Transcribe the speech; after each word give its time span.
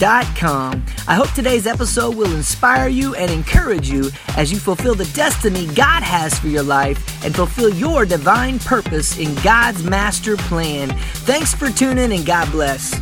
I 0.00 1.14
hope 1.14 1.28
today's 1.32 1.66
episode 1.66 2.14
will 2.14 2.32
inspire 2.32 2.86
you 2.86 3.16
and 3.16 3.32
encourage 3.32 3.90
you 3.90 4.10
as 4.36 4.52
you 4.52 4.58
fulfill 4.58 4.94
the 4.94 5.06
destiny 5.06 5.66
God 5.66 6.04
has 6.04 6.38
for 6.38 6.46
your 6.46 6.62
life 6.62 7.24
and 7.24 7.34
fulfill 7.34 7.70
your 7.70 8.06
divine 8.06 8.60
purpose 8.60 9.18
in 9.18 9.34
God's 9.42 9.82
master 9.82 10.36
plan. 10.36 10.90
Thanks 11.24 11.52
for 11.52 11.68
tuning 11.70 12.04
in 12.04 12.12
and 12.12 12.24
God 12.24 12.48
bless. 12.52 12.94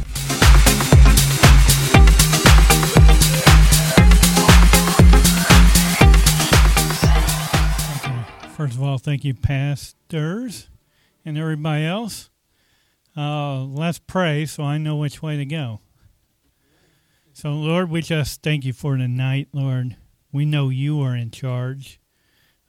First 8.56 8.74
of 8.74 8.82
all, 8.82 8.96
thank 8.96 9.22
you, 9.22 9.34
pastors 9.34 10.70
and 11.26 11.36
everybody 11.36 11.84
else. 11.84 12.30
Uh, 13.14 13.64
let's 13.64 13.98
pray 13.98 14.46
so 14.46 14.62
I 14.62 14.78
know 14.78 14.96
which 14.96 15.20
way 15.20 15.36
to 15.36 15.44
go. 15.44 15.80
So, 17.38 17.50
Lord, 17.50 17.90
we 17.90 18.00
just 18.00 18.42
thank 18.42 18.64
you 18.64 18.72
for 18.72 18.96
tonight, 18.96 19.48
Lord. 19.52 19.98
We 20.32 20.46
know 20.46 20.70
you 20.70 21.02
are 21.02 21.14
in 21.14 21.30
charge. 21.30 22.00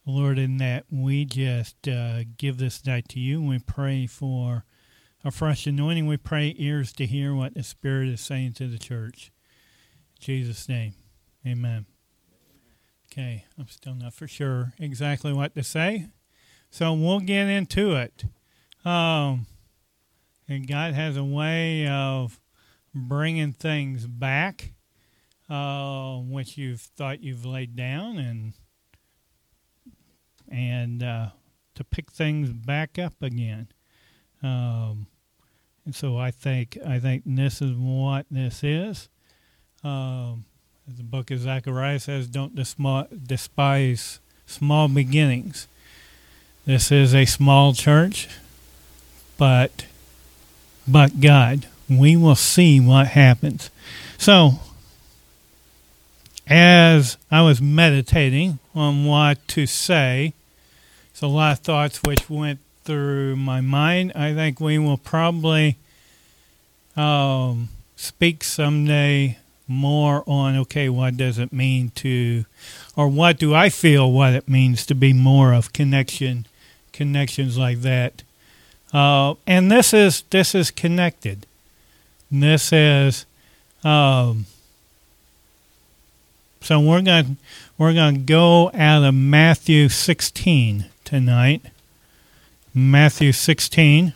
Lord, 0.05 0.37
in 0.37 0.57
that 0.57 0.83
we 0.91 1.23
just 1.23 1.87
uh, 1.87 2.25
give 2.37 2.57
this 2.57 2.85
night 2.85 3.07
to 3.11 3.19
you. 3.21 3.41
We 3.41 3.59
pray 3.59 4.07
for 4.07 4.65
a 5.23 5.31
fresh 5.31 5.67
anointing. 5.67 6.05
We 6.05 6.17
pray 6.17 6.53
ears 6.57 6.91
to 6.95 7.05
hear 7.05 7.33
what 7.33 7.53
the 7.53 7.63
Spirit 7.63 8.09
is 8.09 8.19
saying 8.19 8.55
to 8.55 8.67
the 8.67 8.77
church. 8.77 9.31
In 10.19 10.25
Jesus' 10.25 10.67
name, 10.67 10.95
amen. 11.47 11.85
Okay, 13.09 13.45
I'm 13.57 13.69
still 13.69 13.95
not 13.95 14.15
for 14.15 14.27
sure 14.27 14.73
exactly 14.79 15.31
what 15.31 15.55
to 15.55 15.63
say. 15.63 16.07
So 16.71 16.91
we'll 16.91 17.21
get 17.21 17.47
into 17.47 17.95
it. 17.95 18.25
Um, 18.83 19.45
and 20.45 20.67
God 20.67 20.93
has 20.93 21.15
a 21.15 21.23
way 21.23 21.87
of 21.87 22.41
bringing 22.97 23.53
things 23.53 24.07
back, 24.07 24.73
uh, 25.49 26.17
which 26.17 26.57
you've 26.57 26.81
thought 26.81 27.21
you've 27.21 27.45
laid 27.45 27.75
down, 27.75 28.17
and 28.17 28.53
and 30.49 31.03
uh, 31.03 31.29
to 31.75 31.83
pick 31.83 32.11
things 32.11 32.51
back 32.51 32.97
up 32.97 33.13
again. 33.21 33.67
Um, 34.41 35.07
and 35.85 35.95
so 35.95 36.17
I 36.17 36.31
think 36.31 36.77
I 36.85 36.99
think 36.99 37.23
this 37.25 37.61
is 37.61 37.73
what 37.75 38.25
this 38.29 38.63
is. 38.63 39.09
Um, 39.83 40.45
the 40.87 41.03
book 41.03 41.31
of 41.31 41.39
Zechariah 41.39 41.99
says, 41.99 42.27
"Don't 42.27 42.55
despise 42.55 44.19
small 44.45 44.87
beginnings." 44.87 45.67
This 46.65 46.91
is 46.91 47.15
a 47.15 47.25
small 47.25 47.73
church, 47.73 48.27
but 49.37 49.85
but 50.85 51.21
God 51.21 51.67
we 51.89 52.16
will 52.16 52.35
see 52.35 52.80
what 52.80 53.07
happens. 53.07 53.69
So, 54.17 54.59
as 56.47 57.17
I 57.30 57.41
was 57.41 57.61
meditating 57.61 58.59
on 58.73 59.05
what 59.05 59.45
to 59.49 59.66
say, 59.66 60.33
so 61.13 61.27
a 61.27 61.30
lot 61.30 61.52
of 61.53 61.59
thoughts 61.59 62.02
which 62.03 62.30
went 62.30 62.59
through 62.83 63.36
my 63.36 63.59
mind. 63.59 64.14
I 64.15 64.33
think 64.33 64.61
we 64.61 64.77
will 64.80 64.98
probably 64.98 65.77
um, 66.95 67.70
speak 67.98 68.43
someday 68.43 69.37
more 69.67 70.23
on 70.25 70.55
okay, 70.55 70.87
what 70.87 71.17
does 71.17 71.37
it 71.37 71.52
mean 71.52 71.89
to, 71.95 72.45
or 72.95 73.09
what 73.09 73.37
do 73.37 73.54
I 73.54 73.69
feel 73.69 74.11
what 74.11 74.33
it 74.33 74.48
means 74.48 74.86
to 74.86 74.95
be 74.95 75.11
more 75.11 75.54
of 75.54 75.73
connection, 75.73 76.45
connections 76.93 77.58
like 77.58 77.81
that. 77.81 78.23
Uh, 78.93 79.33
and 79.45 79.69
this 79.69 79.93
is 79.93 80.23
this 80.30 80.55
is 80.55 80.71
connected. 80.71 81.45
This 82.30 82.73
is, 82.73 83.26
um, 83.83 84.45
so 86.61 86.80
we're 86.80 87.02
going 87.02 87.38
we're 87.77 87.93
going 87.93 88.15
to 88.15 88.21
go 88.21 88.70
out 88.73 89.04
of 89.04 89.14
Matthew 89.14 89.88
16 89.88 90.86
tonight. 91.05 91.61
Matthew 92.73 93.32
16. 93.32 94.14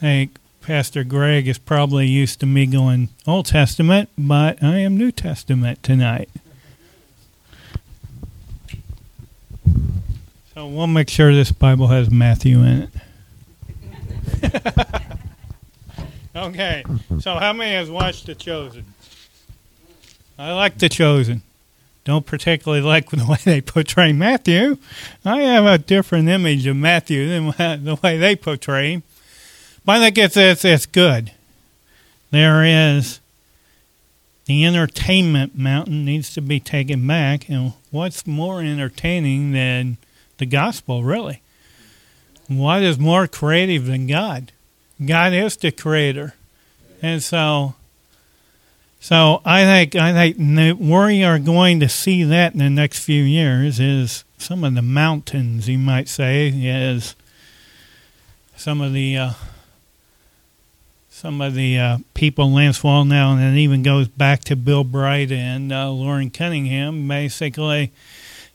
Hey, 0.00 0.30
Pastor 0.62 1.04
Greg 1.04 1.46
is 1.46 1.58
probably 1.58 2.06
used 2.06 2.40
to 2.40 2.46
me 2.46 2.64
going 2.66 3.10
Old 3.26 3.46
Testament, 3.46 4.08
but 4.16 4.62
I 4.62 4.78
am 4.78 4.96
New 4.96 5.12
Testament 5.12 5.82
tonight. 5.82 6.30
So 10.54 10.66
we'll 10.66 10.86
make 10.86 11.10
sure 11.10 11.34
this 11.34 11.52
Bible 11.52 11.88
has 11.88 12.10
Matthew 12.10 12.62
in 12.62 12.90
it. 14.42 15.02
Okay, 16.38 16.84
so 17.18 17.34
how 17.34 17.52
many 17.52 17.74
has 17.74 17.90
watched 17.90 18.26
The 18.26 18.34
Chosen? 18.34 18.84
I 20.38 20.52
like 20.52 20.78
The 20.78 20.88
Chosen. 20.88 21.42
Don't 22.04 22.24
particularly 22.24 22.80
like 22.80 23.10
the 23.10 23.26
way 23.28 23.38
they 23.44 23.60
portray 23.60 24.12
Matthew. 24.12 24.78
I 25.24 25.42
have 25.42 25.66
a 25.66 25.78
different 25.78 26.28
image 26.28 26.64
of 26.66 26.76
Matthew 26.76 27.28
than 27.28 27.46
the 27.84 27.98
way 28.02 28.18
they 28.18 28.36
portray 28.36 28.92
him. 28.92 29.02
But 29.84 29.96
I 29.96 30.04
think 30.04 30.18
it's, 30.18 30.36
it's, 30.36 30.64
it's 30.64 30.86
good. 30.86 31.32
There 32.30 32.64
is 32.64 33.18
the 34.44 34.64
entertainment 34.64 35.58
mountain 35.58 36.04
needs 36.04 36.32
to 36.34 36.40
be 36.40 36.60
taken 36.60 37.04
back. 37.04 37.48
And 37.48 37.72
what's 37.90 38.28
more 38.28 38.60
entertaining 38.60 39.50
than 39.50 39.96
the 40.36 40.46
gospel, 40.46 41.02
really? 41.02 41.42
What 42.46 42.82
is 42.82 42.96
more 42.96 43.26
creative 43.26 43.86
than 43.86 44.06
God? 44.06 44.52
God 45.04 45.32
is 45.32 45.56
the 45.56 45.70
creator, 45.70 46.34
and 47.00 47.22
so 47.22 47.74
so 49.00 49.40
I 49.44 49.64
think 49.64 49.94
I 49.94 50.12
think 50.12 50.78
where 50.78 51.06
we 51.06 51.22
are 51.22 51.38
going 51.38 51.80
to 51.80 51.88
see 51.88 52.24
that 52.24 52.52
in 52.52 52.58
the 52.58 52.70
next 52.70 53.04
few 53.04 53.22
years. 53.22 53.78
Is 53.78 54.24
some 54.38 54.64
of 54.64 54.74
the 54.74 54.82
mountains 54.82 55.68
you 55.68 55.78
might 55.78 56.08
say 56.08 56.48
is 56.48 57.14
some 58.56 58.80
of 58.80 58.92
the 58.92 59.16
uh, 59.16 59.32
some 61.10 61.40
of 61.40 61.54
the 61.54 61.78
uh, 61.78 61.98
people 62.14 62.52
Lance 62.52 62.80
Wallnau, 62.80 63.36
and 63.36 63.56
it 63.56 63.60
even 63.60 63.82
goes 63.82 64.08
back 64.08 64.42
to 64.44 64.56
Bill 64.56 64.84
Bright 64.84 65.30
and 65.30 65.72
uh, 65.72 65.90
Loren 65.90 66.30
Cunningham, 66.30 67.06
basically 67.06 67.92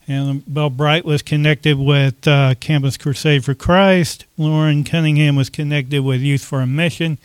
and 0.07 0.53
Bill 0.53 0.69
Bright 0.69 1.05
was 1.05 1.21
connected 1.21 1.77
with 1.77 2.27
uh, 2.27 2.55
Campus 2.59 2.97
Crusade 2.97 3.45
for 3.45 3.53
Christ. 3.53 4.25
Loren 4.37 4.83
Cunningham 4.83 5.35
was 5.35 5.49
connected 5.49 6.03
with 6.03 6.21
Youth 6.21 6.43
for 6.43 6.61
a 6.61 6.67
Mission. 6.67 7.17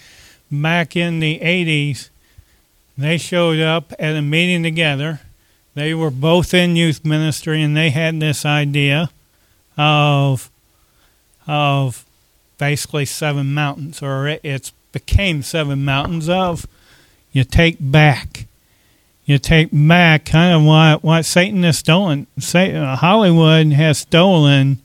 Back 0.51 0.97
in 0.97 1.21
the 1.21 1.41
80s, 1.41 2.09
they 2.97 3.19
showed 3.19 3.61
up 3.61 3.93
at 3.99 4.17
a 4.17 4.23
meeting 4.23 4.63
together. 4.63 5.21
They 5.75 5.95
were 5.95 6.11
both 6.11 6.55
in 6.55 6.75
youth 6.75 7.05
ministry, 7.05 7.63
and 7.63 7.77
they 7.77 7.91
had 7.91 8.19
this 8.19 8.45
idea 8.45 9.11
of 9.77 10.51
of 11.47 12.05
basically 12.59 13.05
seven 13.05 13.55
mountains, 13.55 14.03
or 14.03 14.27
it, 14.27 14.41
it 14.43 14.73
became 14.93 15.43
seven 15.43 15.85
mountains 15.85 16.29
of 16.29 16.67
you 17.33 17.45
take 17.45 17.77
back 17.81 18.48
you 19.29 19.39
take 19.39 19.69
back 19.71 20.25
kind 20.25 20.55
of 20.55 20.65
what 20.65 21.05
what 21.05 21.25
Satan 21.27 21.63
has 21.63 21.77
stolen. 21.77 22.27
Satan, 22.39 22.77
uh, 22.77 22.97
Hollywood 22.97 23.75
has 23.75 23.99
stolen 23.99 24.81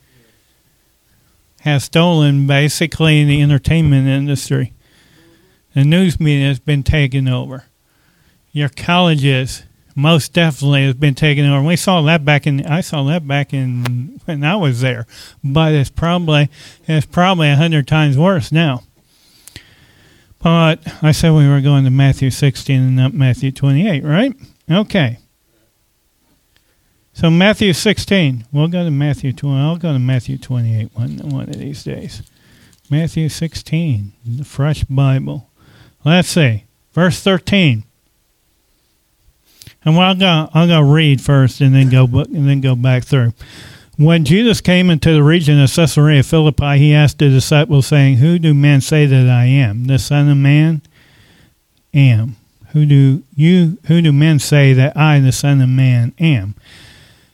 has 1.62 1.86
stolen 1.86 2.46
basically 2.46 3.24
the 3.24 3.42
entertainment 3.42 4.06
industry. 4.10 4.74
The 5.74 5.86
news 5.86 6.20
media 6.20 6.50
has 6.50 6.60
been 6.60 6.84
taken 6.84 7.30
over. 7.30 7.64
Your 8.52 8.68
colleges 8.68 9.64
most 9.96 10.34
definitely 10.34 10.88
has 10.88 10.96
been 10.96 11.16
taken 11.16 11.46
over. 11.46 11.66
We 11.66 11.78
saw 11.78 12.02
that 12.02 12.26
back 12.26 12.46
in 12.46 12.66
I 12.66 12.82
saw 12.82 13.06
that 13.06 13.26
back 13.26 13.54
in 13.54 14.20
when 14.26 14.44
I 14.44 14.58
was 14.58 14.82
there, 14.82 15.08
but 15.42 15.72
it's 15.72 15.90
probably 15.90 16.50
it's 16.86 17.06
probably 17.06 17.50
a 17.50 17.56
hundred 17.56 17.88
times 17.88 18.18
worse 18.18 18.52
now. 18.52 18.84
But 20.44 20.82
I 21.02 21.14
said 21.14 21.32
we 21.32 21.48
were 21.48 21.62
going 21.62 21.86
to 21.86 21.90
Matthew 21.90 22.30
16 22.30 22.80
and 22.80 22.96
not 22.98 23.14
Matthew 23.14 23.54
28, 23.54 24.04
right? 24.04 24.36
Okay. 24.70 25.18
So 27.14 27.30
Matthew 27.30 27.72
16. 27.72 28.46
We'll 28.52 28.68
go 28.68 28.84
to 28.84 28.92
Matthew 28.92 29.32
20. 29.32 29.58
I'll 29.58 29.78
go 29.78 29.94
to 29.94 30.00
Matthew 30.00 30.38
28 30.38 30.90
one, 30.94 31.18
one 31.30 31.50
of 31.50 31.58
these 31.58 31.86
days. 31.86 32.24
Matthew 32.90 33.30
16, 33.30 34.12
the 34.26 34.44
fresh 34.44 34.84
Bible. 34.84 35.50
Let's 36.04 36.28
see. 36.28 36.66
Verse 36.92 37.22
13. 37.22 37.84
And 39.86 39.98
well, 39.98 40.10
I'll 40.10 40.16
go, 40.16 40.50
I'll 40.54 40.68
go 40.68 40.82
read 40.82 41.22
first 41.22 41.62
and 41.62 41.74
then 41.74 41.90
go 41.90 42.04
and 42.04 42.50
then 42.50 42.60
go 42.60 42.76
back 42.76 43.04
through. 43.04 43.34
When 43.98 44.26
Jesus 44.26 44.60
came 44.60 44.90
into 44.90 45.14
the 45.14 45.24
region 45.24 45.62
of 45.62 45.74
Caesarea 45.74 46.24
Philippi, 46.24 46.78
he 46.78 46.94
asked 46.94 47.20
the 47.20 47.30
disciples, 47.30 47.88
saying, 47.88 48.18
Who 48.18 48.40
do 48.40 48.54
men 48.54 48.82
say 48.82 49.06
that 49.06 49.30
I 49.30 49.46
am? 49.46 49.86
The 49.86 50.00
Son 50.00 50.30
of 50.30 50.38
Man 50.38 50.82
am. 51.94 52.36
Who 52.72 52.88
do 52.88 53.22
you 53.36 53.78
who 53.86 54.02
do 54.02 54.12
men 54.12 54.40
say 54.40 54.74
that 54.74 54.98
I, 54.98 55.20
the 55.20 55.32
Son 55.32 55.62
of 55.62 55.70
Man, 55.70 56.14
am? 56.18 56.56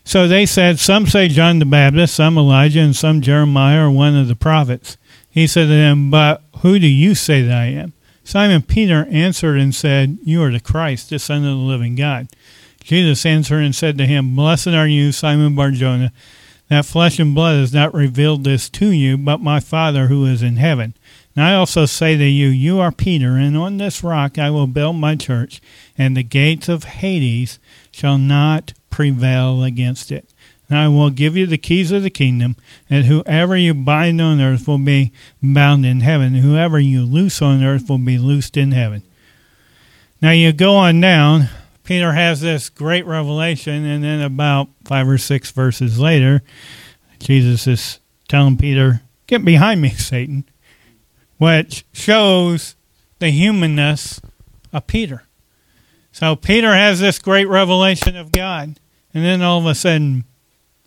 So 0.03 0.27
they 0.27 0.45
said, 0.45 0.79
Some 0.79 1.07
say 1.07 1.29
John 1.29 1.59
the 1.59 1.65
Baptist, 1.65 2.15
some 2.15 2.37
Elijah, 2.37 2.81
and 2.81 2.95
some 2.95 3.21
Jeremiah 3.21 3.87
or 3.87 3.91
one 3.91 4.17
of 4.17 4.27
the 4.27 4.35
prophets. 4.35 4.97
He 5.29 5.47
said 5.47 5.63
to 5.63 5.67
them, 5.69 6.09
But 6.09 6.41
who 6.57 6.77
do 6.77 6.87
you 6.87 7.15
say 7.15 7.41
that 7.41 7.57
I 7.57 7.65
am? 7.67 7.93
Simon 8.25 8.63
Peter 8.63 9.07
answered 9.09 9.57
and 9.57 9.73
said, 9.73 10.17
You 10.23 10.43
are 10.43 10.51
the 10.51 10.59
Christ, 10.59 11.09
the 11.09 11.19
Son 11.19 11.45
of 11.45 11.57
the 11.57 11.63
living 11.63 11.95
God. 11.95 12.27
Jesus 12.83 13.25
answered 13.25 13.63
and 13.63 13.73
said 13.73 13.97
to 13.97 14.05
him, 14.05 14.35
Blessed 14.35 14.69
are 14.69 14.87
you, 14.87 15.13
Simon 15.13 15.55
Barjona 15.55 16.11
that 16.69 16.85
flesh 16.85 17.19
and 17.19 17.35
blood 17.35 17.57
has 17.59 17.73
not 17.73 17.93
revealed 17.93 18.43
this 18.43 18.69
to 18.69 18.91
you, 18.91 19.17
but 19.17 19.41
my 19.41 19.59
Father 19.59 20.07
who 20.07 20.25
is 20.25 20.41
in 20.41 20.57
heaven. 20.57 20.93
And 21.35 21.43
I 21.43 21.55
also 21.55 21.85
say 21.85 22.17
to 22.17 22.25
you, 22.25 22.47
you 22.47 22.79
are 22.79 22.91
Peter, 22.91 23.35
and 23.35 23.57
on 23.57 23.77
this 23.77 24.03
rock 24.03 24.37
I 24.37 24.49
will 24.49 24.67
build 24.67 24.95
my 24.95 25.15
church, 25.15 25.61
and 25.97 26.15
the 26.15 26.23
gates 26.23 26.69
of 26.69 26.83
Hades 26.83 27.59
shall 27.91 28.17
not 28.17 28.73
prevail 28.89 29.63
against 29.63 30.11
it. 30.11 30.29
And 30.69 30.77
I 30.77 30.87
will 30.87 31.09
give 31.09 31.35
you 31.35 31.47
the 31.47 31.57
keys 31.57 31.91
of 31.91 32.03
the 32.03 32.11
kingdom, 32.11 32.55
and 32.89 33.05
whoever 33.05 33.57
you 33.57 33.73
bind 33.73 34.21
on 34.21 34.39
earth 34.39 34.67
will 34.67 34.77
be 34.77 35.11
bound 35.41 35.85
in 35.85 36.01
heaven, 36.01 36.35
and 36.35 36.43
whoever 36.43 36.79
you 36.79 37.03
loose 37.03 37.41
on 37.41 37.63
earth 37.63 37.89
will 37.89 37.97
be 37.97 38.19
loosed 38.19 38.55
in 38.55 38.71
heaven. 38.71 39.01
Now 40.21 40.31
you 40.31 40.53
go 40.53 40.75
on 40.75 41.01
down 41.01 41.49
Peter 41.89 42.11
has 42.11 42.39
this 42.41 42.69
great 42.69 43.03
revelation, 43.07 43.83
and 43.83 44.03
then 44.03 44.21
about 44.21 44.69
five 44.85 45.09
or 45.09 45.17
six 45.17 45.49
verses 45.49 45.97
later, 45.97 46.43
Jesus 47.17 47.65
is 47.65 47.99
telling 48.27 48.57
Peter, 48.57 49.01
Get 49.25 49.43
behind 49.43 49.81
me, 49.81 49.89
Satan, 49.97 50.47
which 51.39 51.85
shows 51.91 52.75
the 53.17 53.31
humanness 53.31 54.21
of 54.71 54.85
Peter. 54.85 55.23
So 56.11 56.35
Peter 56.35 56.75
has 56.75 56.99
this 56.99 57.17
great 57.17 57.47
revelation 57.47 58.15
of 58.15 58.31
God, 58.31 58.79
and 59.11 59.25
then 59.25 59.41
all 59.41 59.57
of 59.57 59.65
a 59.65 59.73
sudden, 59.73 60.25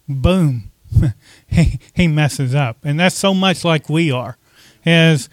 boom, 0.09 0.71
he, 1.49 1.81
he 1.97 2.07
messes 2.07 2.55
up. 2.55 2.77
And 2.85 3.01
that's 3.01 3.19
so 3.19 3.35
much 3.35 3.65
like 3.65 3.89
we 3.89 4.13
are, 4.13 4.39
as 4.87 5.29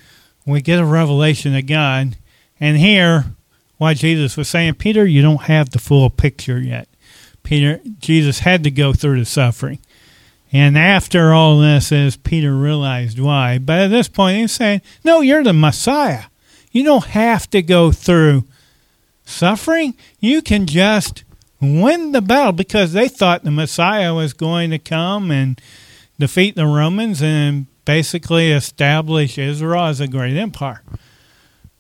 we 0.48 0.62
get 0.62 0.80
a 0.80 0.86
revelation 0.86 1.56
of 1.56 1.68
God, 1.68 2.18
and 2.60 2.76
here 2.76 3.36
why 3.80 3.96
Jesus 3.96 4.38
was 4.38 4.48
saying, 4.48 4.76
Peter, 4.76 5.06
you 5.06 5.24
don't 5.24 5.44
have 5.44 5.72
the 5.72 5.80
full 5.80 6.10
picture 6.10 6.60
yet. 6.60 6.88
Peter, 7.42 7.80
Jesus 7.98 8.40
had 8.40 8.64
to 8.66 8.70
go 8.70 8.94
through 8.94 9.20
the 9.20 9.26
suffering. 9.26 9.80
And 10.52 10.78
after 10.78 11.34
all 11.34 11.60
this, 11.60 11.92
as 11.92 12.18
Peter 12.18 12.56
realized 12.56 13.20
why, 13.20 13.58
but 13.58 13.80
at 13.80 13.88
this 13.88 14.10
point 14.10 14.38
he's 14.38 14.52
saying, 14.52 14.82
No, 15.04 15.22
you're 15.22 15.44
the 15.44 15.54
Messiah. 15.54 16.26
You 16.72 16.84
don't 16.84 17.06
have 17.06 17.50
to 17.52 17.62
go 17.62 17.92
through 17.92 18.44
suffering. 19.26 19.96
You 20.20 20.42
can 20.42 20.66
just 20.66 21.24
win 21.62 22.12
the 22.12 22.22
battle 22.22 22.52
because 22.52 22.94
they 22.94 23.08
thought 23.08 23.44
the 23.44 23.52
Messiah 23.52 24.14
was 24.14 24.34
going 24.34 24.72
to 24.72 24.80
come 24.80 25.32
and 25.32 25.60
defeat 26.20 26.56
the 26.56 26.66
Romans 26.66 27.22
and 27.22 27.68
basically 27.86 28.52
establish 28.52 29.38
Israel 29.38 29.86
as 29.86 30.02
a 30.02 30.08
great 30.08 30.36
empire. 30.36 30.84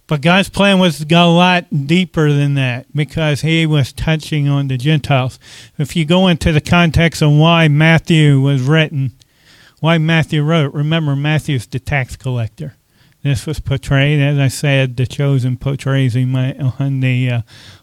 But 0.10 0.22
God's 0.22 0.50
plan 0.50 0.80
was 0.80 0.98
to 0.98 1.06
go 1.06 1.30
a 1.30 1.32
lot 1.32 1.66
deeper 1.86 2.34
than 2.34 2.56
that 2.56 2.88
because 2.96 3.42
he 3.42 3.68
was 3.68 3.94
touching 3.94 4.50
on 4.50 4.68
the 4.68 4.76
Gentiles. 4.76 5.38
If 5.78 5.96
you 5.96 6.04
go 6.04 6.28
into 6.28 6.52
the 6.52 6.62
context 6.62 7.22
of 7.22 7.32
why 7.32 7.68
Matthew 7.68 8.42
was 8.42 8.64
written, 8.64 9.12
why 9.82 10.00
Matthew 10.00 10.42
wrote, 10.42 10.74
remember 10.74 11.16
Matthew's 11.16 11.68
the 11.68 11.80
tax 11.80 12.16
collector. 12.16 12.76
This 13.22 13.46
was 13.46 13.60
portrayed, 13.60 14.20
as 14.20 14.40
I 14.40 14.48
said, 14.48 14.98
the 14.98 15.06
chosen 15.06 15.58
portrays 15.58 16.16
him 16.16 16.36
on 16.36 17.02
the 17.02 17.30
uh, 17.30 17.42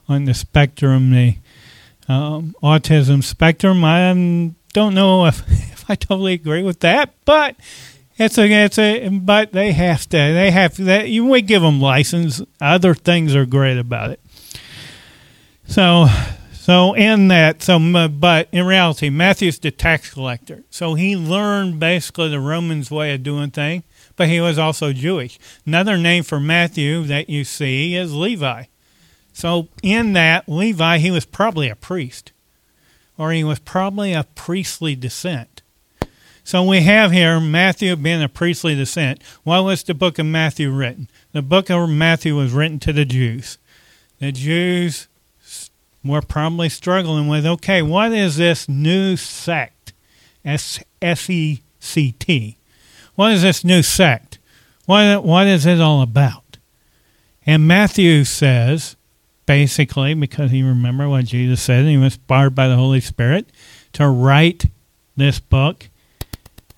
on 0.08 0.24
the 0.24 0.34
spectrum, 0.34 1.12
the 1.12 1.36
um, 2.08 2.56
autism 2.60 3.22
spectrum. 3.22 3.84
I 3.84 4.12
don't 4.72 4.94
know 4.94 5.26
if, 5.26 5.42
if 5.48 5.88
I 5.88 5.94
totally 5.94 6.32
agree 6.32 6.64
with 6.64 6.80
that, 6.80 7.14
but 7.24 7.54
it's 8.18 8.38
a, 8.38 8.50
it's 8.50 8.78
a, 8.78 9.08
but 9.08 9.52
they 9.52 9.72
have 9.72 10.08
to, 10.08 10.16
they 10.16 10.50
have 10.50 10.76
that. 10.84 11.08
You 11.08 11.26
we 11.26 11.42
give 11.42 11.62
them 11.62 11.80
license. 11.80 12.40
Other 12.60 12.94
things 12.94 13.34
are 13.34 13.46
great 13.46 13.78
about 13.78 14.10
it. 14.10 14.20
So, 15.68 16.06
so 16.52 16.94
in 16.94 17.28
that, 17.28 17.62
so 17.62 18.08
but 18.08 18.48
in 18.52 18.64
reality, 18.66 19.10
Matthew's 19.10 19.58
the 19.58 19.70
tax 19.70 20.12
collector. 20.12 20.64
So 20.70 20.94
he 20.94 21.16
learned 21.16 21.78
basically 21.78 22.28
the 22.28 22.40
Romans' 22.40 22.90
way 22.90 23.14
of 23.14 23.22
doing 23.22 23.50
things, 23.50 23.84
but 24.16 24.28
he 24.28 24.40
was 24.40 24.58
also 24.58 24.92
Jewish. 24.92 25.38
Another 25.66 25.98
name 25.98 26.22
for 26.22 26.40
Matthew 26.40 27.02
that 27.04 27.28
you 27.28 27.44
see 27.44 27.94
is 27.94 28.14
Levi. 28.14 28.64
So 29.32 29.68
in 29.82 30.14
that 30.14 30.48
Levi, 30.48 30.98
he 30.98 31.10
was 31.10 31.26
probably 31.26 31.68
a 31.68 31.76
priest, 31.76 32.32
or 33.18 33.32
he 33.32 33.44
was 33.44 33.58
probably 33.58 34.14
a 34.14 34.24
priestly 34.24 34.96
descent. 34.96 35.55
So 36.46 36.62
we 36.62 36.82
have 36.82 37.10
here 37.10 37.40
Matthew 37.40 37.96
being 37.96 38.22
a 38.22 38.28
priestly 38.28 38.76
descent. 38.76 39.20
Why 39.42 39.58
was 39.58 39.82
the 39.82 39.94
book 39.94 40.16
of 40.20 40.26
Matthew 40.26 40.70
written? 40.70 41.08
The 41.32 41.42
book 41.42 41.68
of 41.70 41.90
Matthew 41.90 42.36
was 42.36 42.52
written 42.52 42.78
to 42.80 42.92
the 42.92 43.04
Jews. 43.04 43.58
The 44.20 44.30
Jews 44.30 45.08
were 46.04 46.22
probably 46.22 46.68
struggling 46.68 47.26
with 47.26 47.44
okay, 47.44 47.82
what 47.82 48.12
is 48.12 48.36
this 48.36 48.68
new 48.68 49.16
sect? 49.16 49.92
S 50.44 50.78
E 51.28 51.62
C 51.80 52.12
T. 52.12 52.56
What 53.16 53.32
is 53.32 53.42
this 53.42 53.64
new 53.64 53.82
sect? 53.82 54.38
What, 54.84 55.24
what 55.24 55.48
is 55.48 55.66
it 55.66 55.80
all 55.80 56.00
about? 56.00 56.58
And 57.44 57.66
Matthew 57.66 58.22
says, 58.22 58.94
basically, 59.46 60.14
because 60.14 60.52
he 60.52 60.62
remembered 60.62 61.08
what 61.08 61.24
Jesus 61.24 61.60
said, 61.60 61.80
and 61.80 61.88
he 61.88 61.96
was 61.96 62.14
inspired 62.14 62.54
by 62.54 62.68
the 62.68 62.76
Holy 62.76 63.00
Spirit 63.00 63.46
to 63.94 64.06
write 64.06 64.66
this 65.16 65.40
book 65.40 65.88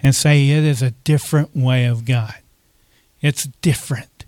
and 0.01 0.15
say 0.15 0.49
it 0.49 0.65
is 0.65 0.83
a 0.83 0.91
different 0.91 1.57
way 1.57 1.85
of 1.85 2.05
God. 2.05 2.35
It's 3.21 3.45
different. 3.63 4.27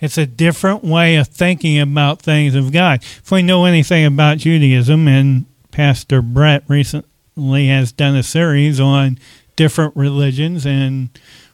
It's 0.00 0.18
a 0.18 0.26
different 0.26 0.84
way 0.84 1.16
of 1.16 1.28
thinking 1.28 1.78
about 1.80 2.20
things 2.20 2.54
of 2.54 2.72
God. 2.72 3.02
If 3.02 3.30
we 3.30 3.42
know 3.42 3.64
anything 3.64 4.04
about 4.04 4.38
Judaism, 4.38 5.08
and 5.08 5.46
Pastor 5.70 6.20
Brett 6.22 6.64
recently 6.68 7.68
has 7.68 7.92
done 7.92 8.16
a 8.16 8.22
series 8.22 8.78
on 8.78 9.18
different 9.56 9.96
religions 9.96 10.66
and 10.66 11.08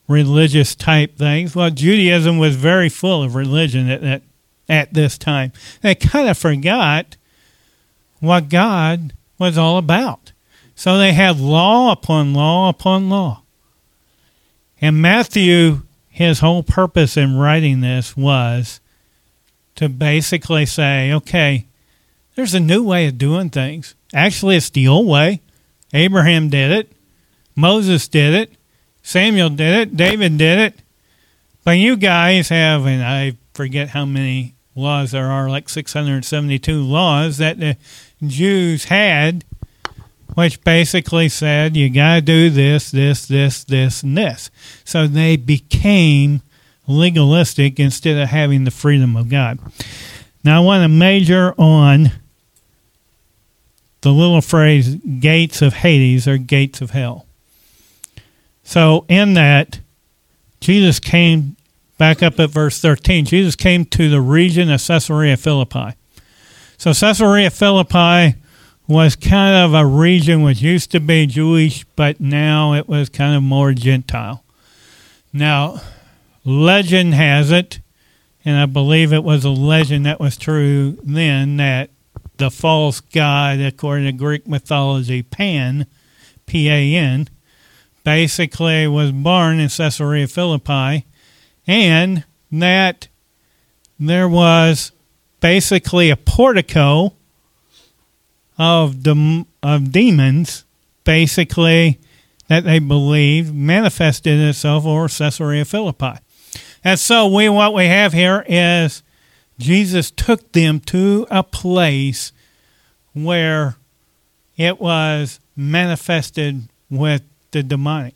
religious 0.09 0.75
type 0.75 1.17
things. 1.17 1.55
Well, 1.55 1.71
Judaism 1.71 2.39
was 2.39 2.57
very 2.57 2.89
full 2.89 3.23
of 3.23 3.35
religion 3.35 3.89
at 3.89 4.23
at 4.69 4.95
this 4.95 5.19
time. 5.19 5.53
They 5.83 5.95
kind 5.95 6.29
of 6.29 6.39
forgot 6.39 7.17
what 8.21 8.49
God 8.49 9.13
was 9.39 9.59
all 9.59 9.77
about. 9.77 10.32
So 10.83 10.99
they 10.99 11.13
have 11.13 11.41
law 11.41 11.93
upon 11.93 12.35
law 12.35 12.69
upon 12.69 13.09
law. 13.09 13.45
And 14.81 15.01
Matthew, 15.01 15.83
his 16.09 16.41
whole 16.41 16.65
purpose 16.65 17.17
in 17.17 17.37
writing 17.37 17.83
this 17.83 18.17
was 18.17 18.81
to 19.77 19.89
basically 19.89 20.67
say, 20.67 21.13
okay, 21.13 21.67
there's 22.35 22.53
a 22.53 22.59
new 22.59 22.83
way 22.83 23.07
of 23.07 23.17
doing 23.17 23.49
things. 23.49 23.95
Actually, 24.13 24.57
it's 24.57 24.71
the 24.71 24.89
old 24.89 25.07
way. 25.07 25.41
Abraham 25.95 26.49
did 26.49 26.73
it, 26.73 26.91
Moses 27.55 28.09
did 28.09 28.35
it, 28.35 28.51
Samuel 29.05 29.51
did 29.51 29.83
it, 29.83 29.97
David 29.97 30.37
did 30.37 30.59
it. 30.59 30.81
But 31.63 31.79
you 31.79 31.97
guys 31.97 32.49
have, 32.49 32.87
and 32.87 33.05
I 33.05 33.37
forget 33.55 33.91
how 33.91 34.05
many 34.05 34.57
laws 34.75 35.13
there 35.13 35.31
are, 35.31 35.49
like 35.49 35.69
672 35.69 36.83
laws 36.83 37.39
that 37.39 37.61
the 37.61 37.77
Jews 38.27 38.87
had 38.87 39.45
which 40.35 40.63
basically 40.65 41.29
said 41.29 41.77
you 41.77 41.91
got 41.91 42.17
to 42.17 42.21
do 42.21 42.51
this, 42.51 42.91
this, 42.91 43.27
this, 43.27 43.65
this, 43.65 44.03
and 44.03 44.17
this. 44.17 44.51
So 44.85 45.07
they 45.07 45.37
became 45.37 46.43
legalistic 46.87 47.79
instead 47.79 48.19
of 48.19 48.29
having 48.29 48.65
the 48.65 48.71
freedom 48.71 49.17
of 49.17 49.29
God. 49.29 49.59
Now 50.45 50.63
I 50.63 50.65
want 50.65 50.83
to 50.83 50.89
major 50.89 51.55
on 51.59 52.13
the 54.01 54.11
little 54.11 54.41
phrase 54.41 54.97
gates 54.97 55.63
of 55.63 55.75
Hades 55.75 56.27
or 56.27 56.39
gates 56.39 56.81
of 56.81 56.91
hell. 56.91 57.27
So 58.65 59.05
in 59.09 59.35
that, 59.35 59.81
Jesus 60.61 60.99
came 60.99 61.57
back 61.99 62.23
up 62.23 62.41
at 62.41 62.51
verse 62.51 62.81
13. 62.81 63.25
Jesus 63.25 63.55
came 63.55 63.85
to 63.87 64.11
the 64.11 64.21
region 64.21 64.71
of 64.71 64.85
Caesarea 64.85 65.37
Philippi. 65.37 65.95
So 66.79 66.93
Caesarea 66.93 67.51
Philippi 67.51 68.42
was 68.93 69.17
kind 69.17 69.57
of 69.57 69.75
a 69.75 69.87
region 69.87 70.43
which 70.43 70.61
used 70.61 70.91
to 70.93 71.01
be 71.01 71.27
Jewish, 71.27 71.85
but 71.97 72.21
now 72.21 72.75
it 72.75 72.89
was 72.89 73.09
kind 73.09 73.35
of 73.35 73.43
more 73.43 73.73
Gentile. 73.73 74.45
Now, 75.33 75.81
legend 76.45 77.15
has 77.15 77.51
it, 77.51 77.81
and 78.45 78.57
I 78.57 78.67
believe 78.67 79.13
it 79.13 79.25
was 79.25 79.45
a 79.45 79.51
legend 79.51 80.07
that 80.07 80.21
was 80.21 80.37
true 80.37 80.99
then, 81.03 81.57
that 81.57 81.91
the 82.37 82.51
false 82.51 83.01
god, 83.01 83.61
according 83.61 84.07
to 84.07 84.13
Greek 84.13 84.47
mythology, 84.47 85.23
Pan, 85.23 85.87
P 86.47 86.69
A 86.69 86.95
N, 86.97 87.29
basically 88.05 88.87
was 88.89 89.13
born 89.13 89.61
in 89.61 89.69
Caesarea 89.69 90.27
Philippi, 90.27 91.07
and 91.67 92.25
that 92.51 93.09
there 93.99 94.29
was 94.29 94.93
basically 95.41 96.11
a 96.11 96.17
portico 96.17 97.15
of 98.63 99.03
the 99.03 99.45
of 99.61 99.91
demons, 99.91 100.65
basically 101.03 101.99
that 102.47 102.63
they 102.63 102.79
believe 102.79 103.53
manifested 103.53 104.39
itself 104.39 104.87
over 104.87 105.09
Caesarea 105.09 105.65
Philippi. 105.65 106.19
And 106.85 106.99
so 106.99 107.27
we 107.27 107.49
what 107.49 107.75
we 107.75 107.87
have 107.87 108.13
here 108.13 108.45
is 108.47 109.03
Jesus 109.59 110.13
took 110.13 110.53
them 110.53 110.79
to 110.81 111.27
a 111.29 111.43
place 111.43 112.33
where 113.15 113.75
it 114.57 114.81
was 114.81 115.41
manifested 115.57 116.69
with 116.89 117.23
the 117.51 117.65
demonic. 117.65 118.15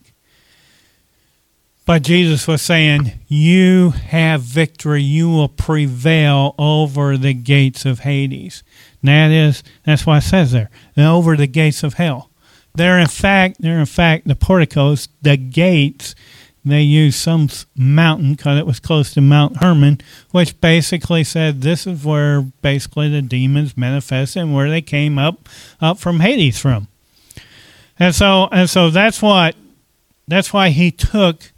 But 1.86 2.02
Jesus 2.02 2.46
was 2.46 2.62
saying, 2.62 3.12
You 3.26 3.90
have 3.90 4.42
victory. 4.42 5.02
You 5.02 5.28
will 5.28 5.48
prevail 5.48 6.54
over 6.56 7.16
the 7.16 7.34
gates 7.34 7.84
of 7.84 8.00
Hades. 8.00 8.62
And 9.06 9.32
that 9.32 9.34
is, 9.34 9.62
that's 9.84 10.04
what 10.04 10.18
it 10.18 10.26
says 10.26 10.52
there. 10.52 10.68
And 10.96 11.06
Over 11.06 11.36
the 11.36 11.46
gates 11.46 11.82
of 11.82 11.94
hell. 11.94 12.30
They're 12.75 12.98
in 12.98 13.06
fact, 13.08 13.56
they're 13.60 13.78
in 13.78 13.86
fact 13.86 14.26
the 14.28 14.34
porticos, 14.36 15.08
the 15.22 15.36
gates. 15.36 16.14
They 16.64 16.82
used 16.82 17.18
some 17.18 17.48
mountain 17.76 18.34
because 18.34 18.58
it 18.58 18.66
was 18.66 18.80
close 18.80 19.14
to 19.14 19.20
Mount 19.20 19.62
Hermon, 19.62 20.00
which 20.32 20.60
basically 20.60 21.22
said 21.22 21.62
this 21.62 21.86
is 21.86 22.04
where 22.04 22.42
basically 22.42 23.08
the 23.08 23.22
demons 23.22 23.76
manifested 23.76 24.42
and 24.42 24.54
where 24.54 24.68
they 24.68 24.82
came 24.82 25.18
up 25.18 25.48
up 25.80 25.98
from 25.98 26.20
Hades 26.20 26.58
from. 26.58 26.88
And 27.98 28.14
so 28.14 28.48
and 28.50 28.68
so 28.68 28.90
that's 28.90 29.22
what 29.22 29.54
that's 30.26 30.52
why 30.52 30.70
he 30.70 30.90
took 30.90 31.52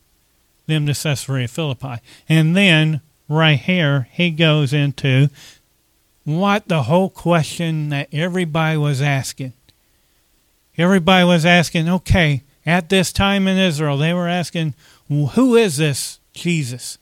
them 0.67 0.87
to 0.87 0.95
Caesarea 0.95 1.49
Philippi. 1.49 1.97
And 2.29 2.55
then 2.55 3.01
right 3.29 3.59
here 3.59 4.09
he 4.13 4.31
goes 4.31 4.73
into 4.73 5.31
what 6.29 6.69
the 6.69 6.83
whole 6.83 7.09
question 7.09 7.89
that 7.89 8.09
everybody 8.13 8.77
was 8.77 9.01
asking. 9.01 9.55
Everybody 10.77 11.25
was 11.25 11.47
asking, 11.47 11.89
okay, 11.89 12.43
at 12.67 12.91
this 12.91 13.15
time 13.15 13.49
in 13.49 13.57
Israel, 13.57 13.97
they 13.97 14.13
were 14.13 14.29
asking, 14.29 14.75
who 15.09 15.57
is 15.57 15.79
this 15.79 16.21
Jesus? 16.35 16.99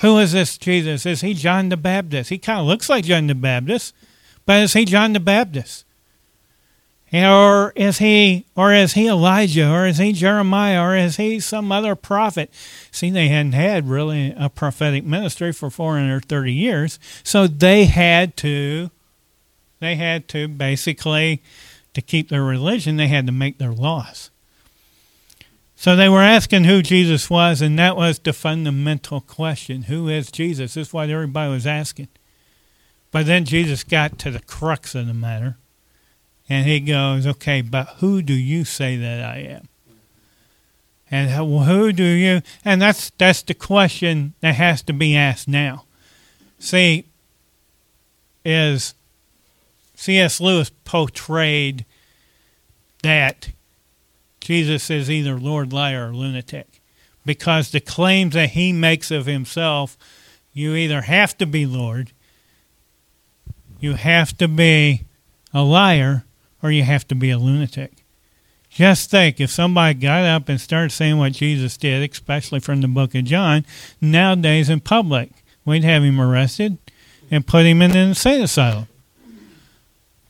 Who 0.00 0.18
is 0.18 0.32
this 0.32 0.58
Jesus? 0.58 1.06
Is 1.06 1.20
he 1.20 1.32
John 1.32 1.68
the 1.68 1.76
Baptist? 1.76 2.30
He 2.30 2.38
kind 2.38 2.58
of 2.58 2.66
looks 2.66 2.88
like 2.88 3.04
John 3.04 3.28
the 3.28 3.36
Baptist, 3.36 3.94
but 4.46 4.60
is 4.60 4.72
he 4.72 4.84
John 4.84 5.12
the 5.12 5.20
Baptist? 5.20 5.84
Or 7.12 7.74
is 7.76 7.98
he 7.98 8.46
or 8.56 8.72
is 8.72 8.94
he 8.94 9.06
Elijah 9.06 9.70
or 9.70 9.86
is 9.86 9.98
he 9.98 10.14
Jeremiah 10.14 10.82
or 10.82 10.96
is 10.96 11.16
he 11.16 11.40
some 11.40 11.70
other 11.70 11.94
prophet? 11.94 12.50
See, 12.90 13.10
they 13.10 13.28
hadn't 13.28 13.52
had 13.52 13.88
really 13.88 14.34
a 14.36 14.48
prophetic 14.48 15.04
ministry 15.04 15.52
for 15.52 15.68
430 15.68 16.52
years, 16.52 16.98
so 17.22 17.46
they 17.46 17.84
had 17.84 18.36
to 18.38 18.90
they 19.80 19.96
had 19.96 20.26
to 20.28 20.48
basically 20.48 21.42
to 21.92 22.00
keep 22.00 22.30
their 22.30 22.44
religion, 22.44 22.96
they 22.96 23.08
had 23.08 23.26
to 23.26 23.32
make 23.32 23.58
their 23.58 23.72
laws. 23.72 24.30
So 25.76 25.96
they 25.96 26.08
were 26.08 26.22
asking 26.22 26.64
who 26.64 26.80
Jesus 26.80 27.28
was, 27.28 27.60
and 27.60 27.78
that 27.78 27.96
was 27.96 28.20
the 28.20 28.32
fundamental 28.32 29.20
question. 29.20 29.82
Who 29.82 30.08
is 30.08 30.30
Jesus? 30.30 30.74
This 30.74 30.88
is 30.88 30.94
what 30.94 31.10
everybody 31.10 31.50
was 31.50 31.66
asking. 31.66 32.08
But 33.10 33.26
then 33.26 33.44
Jesus 33.44 33.82
got 33.82 34.18
to 34.20 34.30
the 34.30 34.40
crux 34.40 34.94
of 34.94 35.08
the 35.08 35.12
matter. 35.12 35.58
And 36.48 36.66
he 36.66 36.80
goes, 36.80 37.26
okay, 37.26 37.62
but 37.62 37.88
who 37.98 38.22
do 38.22 38.34
you 38.34 38.64
say 38.64 38.96
that 38.96 39.22
I 39.22 39.38
am? 39.38 39.68
And 41.10 41.30
who 41.30 41.92
do 41.92 42.04
you? 42.04 42.40
And 42.64 42.80
that's 42.80 43.10
that's 43.18 43.42
the 43.42 43.52
question 43.52 44.32
that 44.40 44.54
has 44.54 44.82
to 44.82 44.94
be 44.94 45.14
asked 45.14 45.46
now. 45.46 45.84
See, 46.58 47.04
is 48.44 48.94
C.S. 49.94 50.40
Lewis 50.40 50.70
portrayed 50.84 51.84
that 53.02 53.50
Jesus 54.40 54.90
is 54.90 55.10
either 55.10 55.38
Lord 55.38 55.72
liar 55.72 56.08
or 56.08 56.14
lunatic, 56.14 56.80
because 57.26 57.70
the 57.70 57.80
claims 57.80 58.34
that 58.34 58.50
he 58.50 58.72
makes 58.72 59.10
of 59.10 59.26
himself, 59.26 59.96
you 60.52 60.74
either 60.74 61.02
have 61.02 61.36
to 61.38 61.46
be 61.46 61.66
Lord, 61.66 62.12
you 63.80 63.94
have 63.94 64.36
to 64.38 64.48
be 64.48 65.04
a 65.52 65.62
liar, 65.62 66.24
or 66.62 66.70
you 66.70 66.82
have 66.82 67.06
to 67.08 67.14
be 67.14 67.30
a 67.30 67.38
lunatic. 67.38 68.04
Just 68.70 69.10
think 69.10 69.38
if 69.40 69.50
somebody 69.50 69.94
got 69.94 70.24
up 70.24 70.48
and 70.48 70.60
started 70.60 70.90
saying 70.90 71.18
what 71.18 71.32
Jesus 71.32 71.76
did, 71.76 72.10
especially 72.10 72.60
from 72.60 72.80
the 72.80 72.88
book 72.88 73.14
of 73.14 73.24
John, 73.24 73.66
nowadays 74.00 74.70
in 74.70 74.80
public, 74.80 75.30
we'd 75.64 75.84
have 75.84 76.02
him 76.02 76.20
arrested 76.20 76.78
and 77.30 77.46
put 77.46 77.66
him 77.66 77.82
in 77.82 77.90
an 77.90 78.08
insane 78.08 78.42
asylum. 78.42 78.86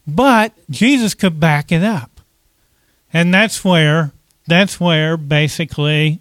But 0.07 0.53
Jesus 0.69 1.15
could 1.15 1.39
back 1.39 1.71
it 1.71 1.85
up. 1.85 2.21
And 3.13 3.33
that's 3.33 3.65
where 3.65 4.13
that's 4.47 4.81
where 4.81 5.17
basically 5.17 6.21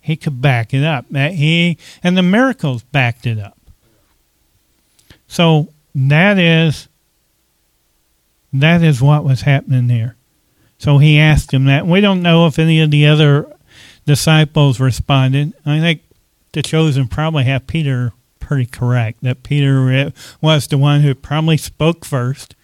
he 0.00 0.16
could 0.16 0.42
back 0.42 0.74
it 0.74 0.82
up. 0.82 1.06
That 1.10 1.34
he 1.34 1.78
and 2.02 2.16
the 2.16 2.22
miracles 2.22 2.82
backed 2.82 3.26
it 3.26 3.38
up. 3.38 3.58
So 5.28 5.68
that 5.94 6.38
is 6.38 6.88
that 8.54 8.82
is 8.82 9.02
what 9.02 9.24
was 9.24 9.42
happening 9.42 9.88
there. 9.88 10.16
So 10.78 10.98
he 10.98 11.18
asked 11.18 11.52
him 11.52 11.64
that. 11.64 11.86
We 11.86 12.00
don't 12.00 12.22
know 12.22 12.46
if 12.46 12.58
any 12.58 12.80
of 12.80 12.90
the 12.90 13.06
other 13.06 13.50
disciples 14.06 14.80
responded. 14.80 15.54
I 15.64 15.80
think 15.80 16.02
the 16.52 16.62
chosen 16.62 17.08
probably 17.08 17.44
have 17.44 17.66
Peter 17.66 18.12
pretty 18.38 18.66
correct 18.66 19.22
that 19.22 19.42
Peter 19.42 20.12
was 20.40 20.66
the 20.66 20.78
one 20.78 21.00
who 21.00 21.14
probably 21.14 21.56
spoke 21.56 22.04
first 22.04 22.54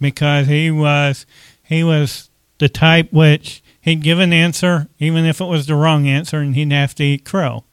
because 0.00 0.46
he 0.46 0.70
was 0.70 1.26
he 1.62 1.84
was 1.84 2.30
the 2.58 2.68
type 2.68 3.12
which 3.12 3.62
he'd 3.82 4.02
give 4.02 4.18
an 4.18 4.32
answer 4.32 4.88
even 4.98 5.26
if 5.26 5.40
it 5.40 5.44
was 5.44 5.66
the 5.66 5.74
wrong 5.74 6.08
answer 6.08 6.38
and 6.38 6.54
he'd 6.54 6.72
have 6.72 6.94
to 6.94 7.04
eat 7.04 7.24
crow. 7.24 7.64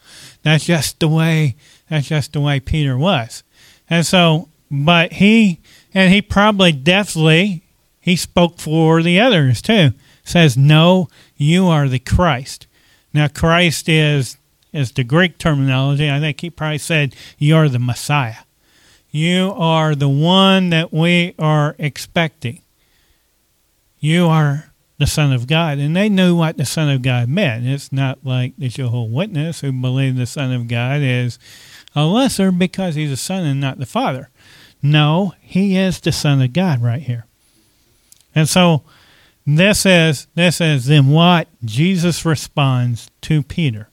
That's 0.43 0.65
just 0.65 0.99
the 0.99 1.07
way 1.07 1.55
that's 1.89 2.07
just 2.07 2.33
the 2.33 2.41
way 2.41 2.59
Peter 2.59 2.97
was. 2.97 3.43
And 3.89 4.05
so 4.05 4.49
but 4.69 5.13
he 5.13 5.61
and 5.93 6.13
he 6.13 6.21
probably 6.21 6.73
definitely 6.73 7.62
he 8.03 8.17
spoke 8.17 8.59
for 8.59 9.01
the 9.01 9.17
others 9.17 9.61
too. 9.61 9.91
Says, 10.25 10.57
No, 10.57 11.07
you 11.37 11.67
are 11.67 11.87
the 11.87 11.99
Christ. 11.99 12.67
Now 13.13 13.29
Christ 13.29 13.87
is 13.87 14.37
is 14.73 14.91
the 14.91 15.05
Greek 15.05 15.37
terminology. 15.37 16.11
I 16.11 16.19
think 16.19 16.41
he 16.41 16.49
probably 16.49 16.79
said, 16.79 17.15
You 17.37 17.55
are 17.55 17.69
the 17.69 17.79
Messiah. 17.79 18.43
You 19.09 19.53
are 19.55 19.95
the 19.95 20.09
one 20.09 20.69
that 20.71 20.91
we 20.91 21.33
are 21.39 21.77
expecting. 21.79 22.61
You 24.01 24.27
are 24.27 24.73
the 24.97 25.07
Son 25.07 25.31
of 25.31 25.47
God. 25.47 25.77
And 25.77 25.95
they 25.95 26.09
knew 26.09 26.35
what 26.35 26.57
the 26.57 26.65
Son 26.65 26.89
of 26.89 27.03
God 27.03 27.29
meant. 27.29 27.65
It's 27.65 27.93
not 27.93 28.25
like 28.25 28.53
the 28.57 28.67
Jehovah 28.67 29.13
Witness 29.13 29.61
who 29.61 29.71
believe 29.71 30.17
the 30.17 30.25
Son 30.25 30.51
of 30.51 30.67
God 30.67 30.99
is 31.01 31.39
a 31.95 32.03
lesser 32.03 32.51
because 32.51 32.95
he's 32.95 33.11
a 33.11 33.17
son 33.17 33.45
and 33.45 33.61
not 33.61 33.79
the 33.79 33.85
Father. 33.85 34.29
No, 34.81 35.35
he 35.39 35.77
is 35.77 36.01
the 36.01 36.11
Son 36.11 36.41
of 36.41 36.51
God 36.51 36.81
right 36.81 37.01
here. 37.01 37.27
And 38.35 38.49
so 38.49 38.83
this 39.45 39.85
is 39.85 40.27
this 40.35 40.61
is 40.61 40.85
then 40.85 41.09
what 41.09 41.47
Jesus 41.63 42.25
responds 42.25 43.09
to 43.21 43.43
Peter. 43.43 43.89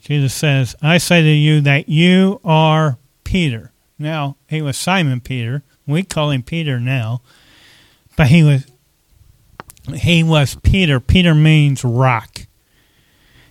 Jesus 0.00 0.32
says, 0.32 0.74
I 0.82 0.98
say 0.98 1.22
to 1.22 1.28
you 1.28 1.60
that 1.60 1.88
you 1.88 2.40
are 2.44 2.98
Peter. 3.24 3.72
Now, 3.98 4.36
he 4.48 4.62
was 4.62 4.76
Simon 4.76 5.20
Peter. 5.20 5.62
We 5.86 6.02
call 6.02 6.30
him 6.30 6.42
Peter 6.42 6.80
now. 6.80 7.20
But 8.16 8.28
he 8.28 8.42
was 8.42 8.66
he 9.94 10.22
was 10.22 10.56
Peter. 10.62 11.00
Peter 11.00 11.34
means 11.34 11.84
rock. 11.84 12.46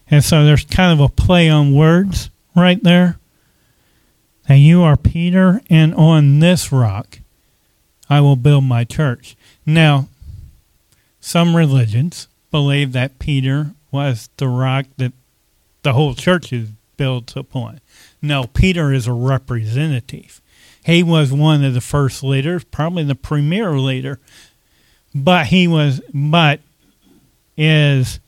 And 0.09 0.23
so 0.23 0.43
there's 0.43 0.65
kind 0.65 0.91
of 0.91 0.99
a 0.99 1.13
play 1.13 1.49
on 1.49 1.73
words 1.75 2.29
right 2.55 2.81
there. 2.83 3.19
That 4.47 4.57
you 4.57 4.81
are 4.81 4.97
Peter, 4.97 5.61
and 5.69 5.93
on 5.93 6.39
this 6.39 6.71
rock 6.71 7.19
I 8.09 8.21
will 8.21 8.35
build 8.35 8.63
my 8.63 8.83
church. 8.83 9.35
Now, 9.65 10.09
some 11.19 11.55
religions 11.55 12.27
believe 12.51 12.91
that 12.93 13.19
Peter 13.19 13.71
was 13.91 14.29
the 14.37 14.47
rock 14.47 14.85
that 14.97 15.13
the 15.83 15.93
whole 15.93 16.15
church 16.15 16.51
is 16.51 16.69
built 16.97 17.35
upon. 17.35 17.79
No, 18.21 18.45
Peter 18.45 18.91
is 18.91 19.07
a 19.07 19.13
representative. 19.13 20.41
He 20.85 21.03
was 21.03 21.31
one 21.31 21.63
of 21.63 21.73
the 21.73 21.81
first 21.81 22.23
leaders, 22.23 22.63
probably 22.63 23.03
the 23.03 23.15
premier 23.15 23.71
leader, 23.73 24.19
but 25.13 25.47
he 25.47 25.67
was, 25.67 26.01
but 26.13 26.61
is, 27.57 28.19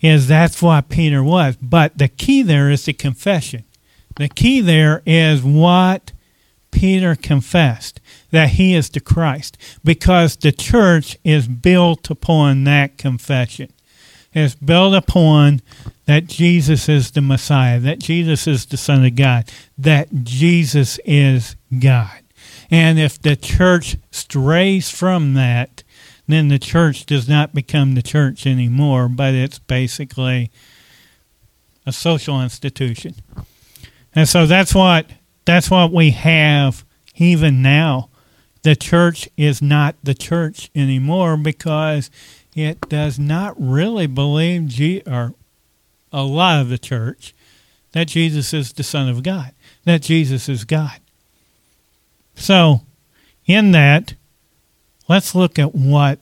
is 0.00 0.28
that's 0.28 0.62
what 0.62 0.88
Peter 0.88 1.22
was. 1.22 1.56
But 1.56 1.98
the 1.98 2.08
key 2.08 2.42
there 2.42 2.70
is 2.70 2.84
the 2.84 2.92
confession. 2.92 3.64
The 4.16 4.28
key 4.28 4.60
there 4.60 5.02
is 5.06 5.42
what 5.42 6.12
Peter 6.72 7.14
confessed 7.14 8.00
that 8.32 8.50
he 8.50 8.74
is 8.74 8.90
the 8.90 8.98
Christ 8.98 9.56
because 9.84 10.34
the 10.34 10.50
church 10.50 11.16
is 11.22 11.46
built 11.46 12.10
upon 12.10 12.64
that 12.64 12.98
confession. 12.98 13.72
It's 14.34 14.56
built 14.56 14.94
upon 14.94 15.60
that 16.06 16.26
Jesus 16.26 16.88
is 16.88 17.12
the 17.12 17.20
Messiah, 17.20 17.78
that 17.78 18.00
Jesus 18.00 18.46
is 18.46 18.66
the 18.66 18.76
Son 18.76 19.04
of 19.04 19.14
God, 19.14 19.48
that 19.78 20.24
Jesus 20.24 20.98
is 21.04 21.54
God. 21.78 22.18
And 22.70 22.98
if 22.98 23.20
the 23.20 23.36
church 23.36 23.96
strays 24.10 24.90
from 24.90 25.34
that, 25.34 25.84
then 26.26 26.48
the 26.48 26.58
church 26.58 27.04
does 27.04 27.28
not 27.28 27.54
become 27.54 27.94
the 27.94 28.02
church 28.02 28.46
anymore, 28.46 29.08
but 29.08 29.34
it's 29.34 29.58
basically 29.58 30.50
a 31.84 31.92
social 31.92 32.40
institution. 32.40 33.14
And 34.14 34.28
so 34.28 34.46
that's 34.46 34.74
what 34.74 35.06
that's 35.44 35.70
what 35.70 35.92
we 35.92 36.10
have 36.10 36.84
even 37.16 37.62
now. 37.62 38.08
The 38.62 38.76
church 38.76 39.28
is 39.36 39.60
not 39.60 39.96
the 40.02 40.14
church 40.14 40.70
anymore 40.74 41.36
because 41.36 42.10
it 42.54 42.88
does 42.88 43.18
not 43.18 43.54
really 43.58 44.06
believe 44.06 45.02
or 45.06 45.34
a 46.12 46.22
lot 46.22 46.60
of 46.60 46.68
the 46.68 46.78
church 46.78 47.34
that 47.92 48.08
Jesus 48.08 48.54
is 48.54 48.72
the 48.72 48.82
son 48.82 49.08
of 49.08 49.22
God, 49.22 49.52
that 49.84 50.02
Jesus 50.02 50.48
is 50.48 50.64
God. 50.64 50.98
So, 52.34 52.82
in 53.46 53.72
that, 53.72 54.14
let's 55.08 55.34
look 55.34 55.58
at 55.58 55.74
what 55.74 56.20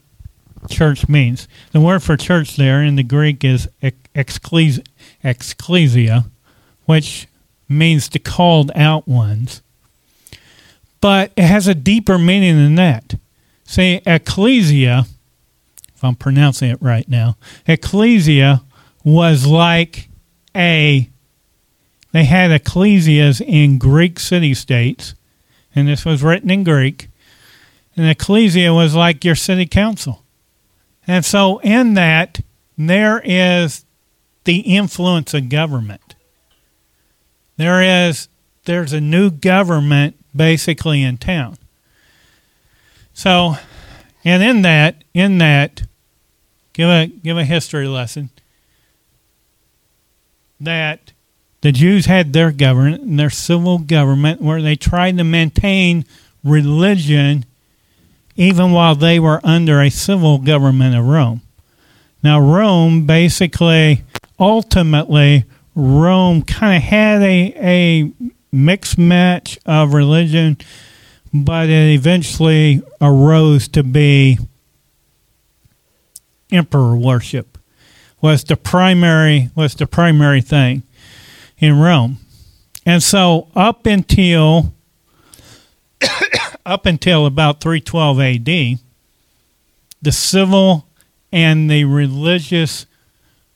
church 0.68 1.08
means. 1.08 1.46
The 1.72 1.80
word 1.80 2.02
for 2.02 2.16
church 2.16 2.56
there 2.56 2.82
in 2.82 2.96
the 2.96 3.02
Greek 3.02 3.44
is 3.44 3.68
ecclesia, 4.14 4.82
which 6.86 7.28
means 7.70 8.08
the 8.08 8.18
called 8.18 8.70
out 8.74 9.06
ones. 9.06 9.62
But 11.00 11.32
it 11.36 11.44
has 11.44 11.66
a 11.66 11.74
deeper 11.74 12.18
meaning 12.18 12.56
than 12.56 12.74
that. 12.74 13.14
See, 13.64 14.00
ecclesia, 14.04 15.06
if 15.94 16.04
I'm 16.04 16.16
pronouncing 16.16 16.70
it 16.70 16.82
right 16.82 17.08
now, 17.08 17.36
ecclesia 17.66 18.62
was 19.04 19.46
like 19.46 20.08
a, 20.54 21.08
they 22.12 22.24
had 22.24 22.50
ecclesias 22.50 23.40
in 23.40 23.78
Greek 23.78 24.18
city 24.18 24.52
states, 24.52 25.14
and 25.74 25.88
this 25.88 26.04
was 26.04 26.22
written 26.22 26.50
in 26.50 26.64
Greek. 26.64 27.08
And 27.96 28.08
ecclesia 28.08 28.72
was 28.74 28.94
like 28.94 29.24
your 29.24 29.34
city 29.34 29.66
council. 29.66 30.24
And 31.06 31.24
so, 31.24 31.58
in 31.58 31.94
that, 31.94 32.40
there 32.76 33.20
is 33.24 33.84
the 34.44 34.60
influence 34.60 35.34
of 35.34 35.48
government. 35.48 36.09
There 37.60 38.08
is 38.08 38.28
there's 38.64 38.94
a 38.94 39.02
new 39.02 39.30
government 39.30 40.16
basically 40.34 41.02
in 41.02 41.18
town. 41.18 41.58
So, 43.12 43.56
and 44.24 44.42
in 44.42 44.62
that, 44.62 45.04
in 45.12 45.36
that, 45.36 45.82
give 46.72 46.88
a 46.88 47.08
give 47.08 47.36
a 47.36 47.44
history 47.44 47.86
lesson. 47.86 48.30
That 50.58 51.12
the 51.60 51.70
Jews 51.70 52.06
had 52.06 52.32
their 52.32 52.50
government, 52.50 53.02
and 53.02 53.20
their 53.20 53.28
civil 53.28 53.76
government, 53.76 54.40
where 54.40 54.62
they 54.62 54.74
tried 54.74 55.18
to 55.18 55.24
maintain 55.24 56.06
religion 56.42 57.44
even 58.36 58.72
while 58.72 58.94
they 58.94 59.20
were 59.20 59.42
under 59.44 59.82
a 59.82 59.90
civil 59.90 60.38
government 60.38 60.96
of 60.96 61.04
Rome. 61.04 61.42
Now, 62.22 62.40
Rome 62.40 63.04
basically, 63.04 64.04
ultimately, 64.38 65.44
Rome 65.74 66.42
kind 66.42 66.76
of 66.76 66.82
had 66.82 67.22
a, 67.22 67.54
a 67.56 68.12
mixed 68.52 68.98
match 68.98 69.58
of 69.66 69.94
religion, 69.94 70.58
but 71.32 71.68
it 71.68 71.94
eventually 71.94 72.82
arose 73.00 73.68
to 73.68 73.82
be 73.82 74.38
emperor 76.52 76.96
worship 76.96 77.58
was 78.20 78.44
the 78.44 78.56
primary 78.56 79.50
was 79.54 79.74
the 79.74 79.86
primary 79.86 80.40
thing 80.40 80.82
in 81.58 81.78
Rome. 81.78 82.18
And 82.84 83.02
so 83.02 83.48
up 83.54 83.86
until 83.86 84.74
up 86.66 86.86
until 86.86 87.26
about 87.26 87.60
312 87.60 88.20
AD, 88.20 88.78
the 90.02 90.12
civil 90.12 90.86
and 91.32 91.70
the 91.70 91.84
religious 91.84 92.86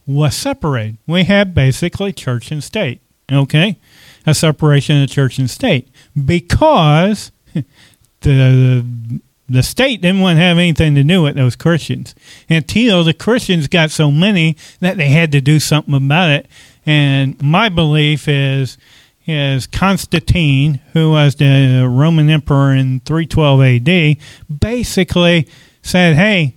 was 0.06 0.34
separated. 0.36 0.98
We 1.06 1.24
had 1.24 1.54
basically 1.54 2.12
church 2.12 2.50
and 2.50 2.62
state, 2.62 3.00
okay? 3.30 3.78
A 4.26 4.34
separation 4.34 5.02
of 5.02 5.10
church 5.10 5.38
and 5.38 5.50
state 5.50 5.88
because 6.24 7.32
the 8.20 9.20
the 9.46 9.62
state 9.62 10.00
didn't 10.00 10.20
want 10.20 10.38
to 10.38 10.42
have 10.42 10.56
anything 10.56 10.94
to 10.94 11.04
do 11.04 11.22
with 11.22 11.36
those 11.36 11.54
Christians 11.54 12.14
until 12.48 13.04
the 13.04 13.12
Christians 13.12 13.68
got 13.68 13.90
so 13.90 14.10
many 14.10 14.56
that 14.80 14.96
they 14.96 15.08
had 15.08 15.32
to 15.32 15.40
do 15.40 15.60
something 15.60 15.94
about 15.94 16.30
it. 16.30 16.46
And 16.86 17.40
my 17.42 17.68
belief 17.68 18.28
is 18.28 18.78
is 19.26 19.66
Constantine, 19.66 20.80
who 20.92 21.12
was 21.12 21.36
the 21.36 21.86
Roman 21.90 22.28
emperor 22.28 22.74
in 22.74 23.00
312 23.00 23.62
AD, 23.62 24.16
basically 24.60 25.48
said, 25.82 26.14
"Hey, 26.16 26.54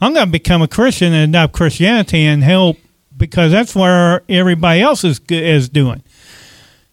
I'm 0.00 0.14
going 0.14 0.26
to 0.26 0.32
become 0.32 0.62
a 0.62 0.68
Christian 0.68 1.12
and 1.12 1.34
adopt 1.34 1.52
Christianity 1.52 2.24
and 2.24 2.42
help 2.42 2.78
because 3.16 3.52
that's 3.52 3.74
where 3.74 4.22
everybody 4.28 4.80
else 4.80 5.04
is 5.04 5.20
is 5.28 5.68
doing." 5.68 6.02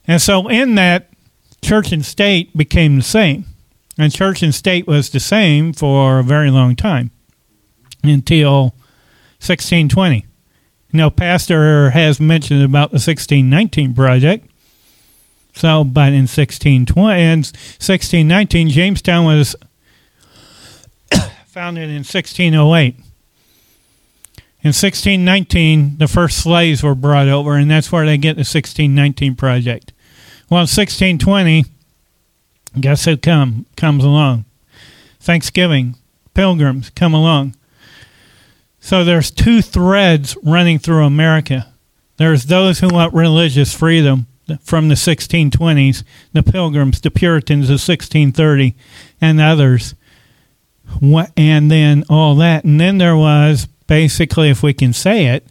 And 0.08 0.22
so, 0.22 0.48
in 0.48 0.76
that, 0.76 1.10
church 1.62 1.92
and 1.92 2.06
state 2.06 2.56
became 2.56 2.98
the 2.98 3.04
same, 3.04 3.46
and 3.98 4.14
church 4.14 4.44
and 4.44 4.54
state 4.54 4.88
was 4.88 5.10
the 5.10 5.20
same 5.20 5.74
for 5.74 6.20
a 6.20 6.24
very 6.24 6.52
long 6.52 6.76
time 6.76 7.12
until 8.04 8.76
1620. 9.40 10.26
Now, 10.94 11.10
Pastor 11.10 11.92
has 11.92 12.20
mentioned 12.20 12.64
about 12.64 12.92
the 12.92 13.00
1619 13.00 13.94
project 13.94 14.50
so, 15.58 15.84
but 15.84 16.14
in 16.14 16.28
1620 16.28 17.20
and 17.20 17.40
1619, 17.40 18.70
Jamestown 18.70 19.26
was 19.26 19.56
founded 21.58 21.90
in 21.90 22.04
1608. 22.04 22.94
In 24.62 24.74
1619, 24.74 25.98
the 25.98 26.08
first 26.08 26.38
slaves 26.38 26.84
were 26.84 26.94
brought 26.94 27.28
over, 27.28 27.56
and 27.56 27.72
that's 27.72 27.92
where 27.92 28.06
they 28.06 28.16
get 28.16 28.36
the 28.36 28.42
1619 28.42 29.36
project. 29.36 29.92
Well, 30.52 30.60
in 30.60 30.70
1620, 30.70 31.66
guess 32.80 33.06
who 33.06 33.18
come 33.18 33.66
comes 33.76 34.04
along? 34.04 34.46
Thanksgiving, 35.20 35.96
pilgrims 36.36 36.92
come 36.92 37.16
along. 37.16 37.56
So 38.80 39.04
there's 39.04 39.32
two 39.32 39.64
threads 39.64 40.38
running 40.44 40.78
through 40.78 41.06
America. 41.06 41.74
There's 42.18 42.46
those 42.46 42.82
who 42.82 42.90
want 42.90 43.16
religious 43.16 43.74
freedom, 43.74 44.28
from 44.62 44.90
the 44.90 44.96
1620s, 44.96 46.04
the 46.34 46.44
Pilgrims, 46.44 47.02
the 47.02 47.10
Puritans 47.10 47.66
of 47.72 47.82
1630, 47.82 48.76
and 49.20 49.42
others. 49.42 49.96
What, 51.00 51.32
and 51.38 51.70
then 51.70 52.06
all 52.10 52.36
that. 52.36 52.64
And 52.64 52.80
then 52.80 52.98
there 52.98 53.16
was 53.16 53.68
basically, 53.88 54.50
if 54.50 54.64
we 54.64 54.74
can 54.74 54.94
say 54.94 55.28
it, 55.28 55.46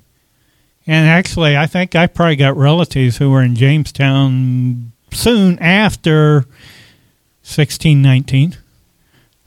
and 0.86 1.08
actually, 1.08 1.56
I 1.56 1.66
think 1.66 1.94
I 1.94 2.06
probably 2.06 2.36
got 2.36 2.56
relatives 2.56 3.16
who 3.16 3.30
were 3.30 3.42
in 3.42 3.56
Jamestown 3.56 4.92
soon 5.12 5.58
after 5.58 6.46
1619 7.42 8.56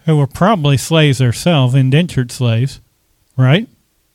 who 0.06 0.18
were 0.18 0.28
probably 0.28 0.76
slaves 0.76 1.20
themselves, 1.20 1.76
indentured 1.76 2.32
slaves, 2.32 2.82
right? 3.38 3.68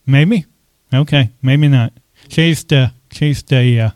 Maybe. 0.04 0.44
Okay, 0.92 1.30
maybe 1.40 1.68
not. 1.68 1.92
She's 2.28 2.64
the 2.64 2.92
she's 3.12 3.42
the 3.44 3.80
uh, 3.80 3.90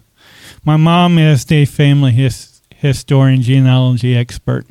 my 0.65 0.77
mom 0.77 1.19
is 1.19 1.45
the 1.45 1.65
family 1.65 2.13
his, 2.13 2.61
historian, 2.77 3.43
genealogy 3.43 4.17
expert. 4.17 4.67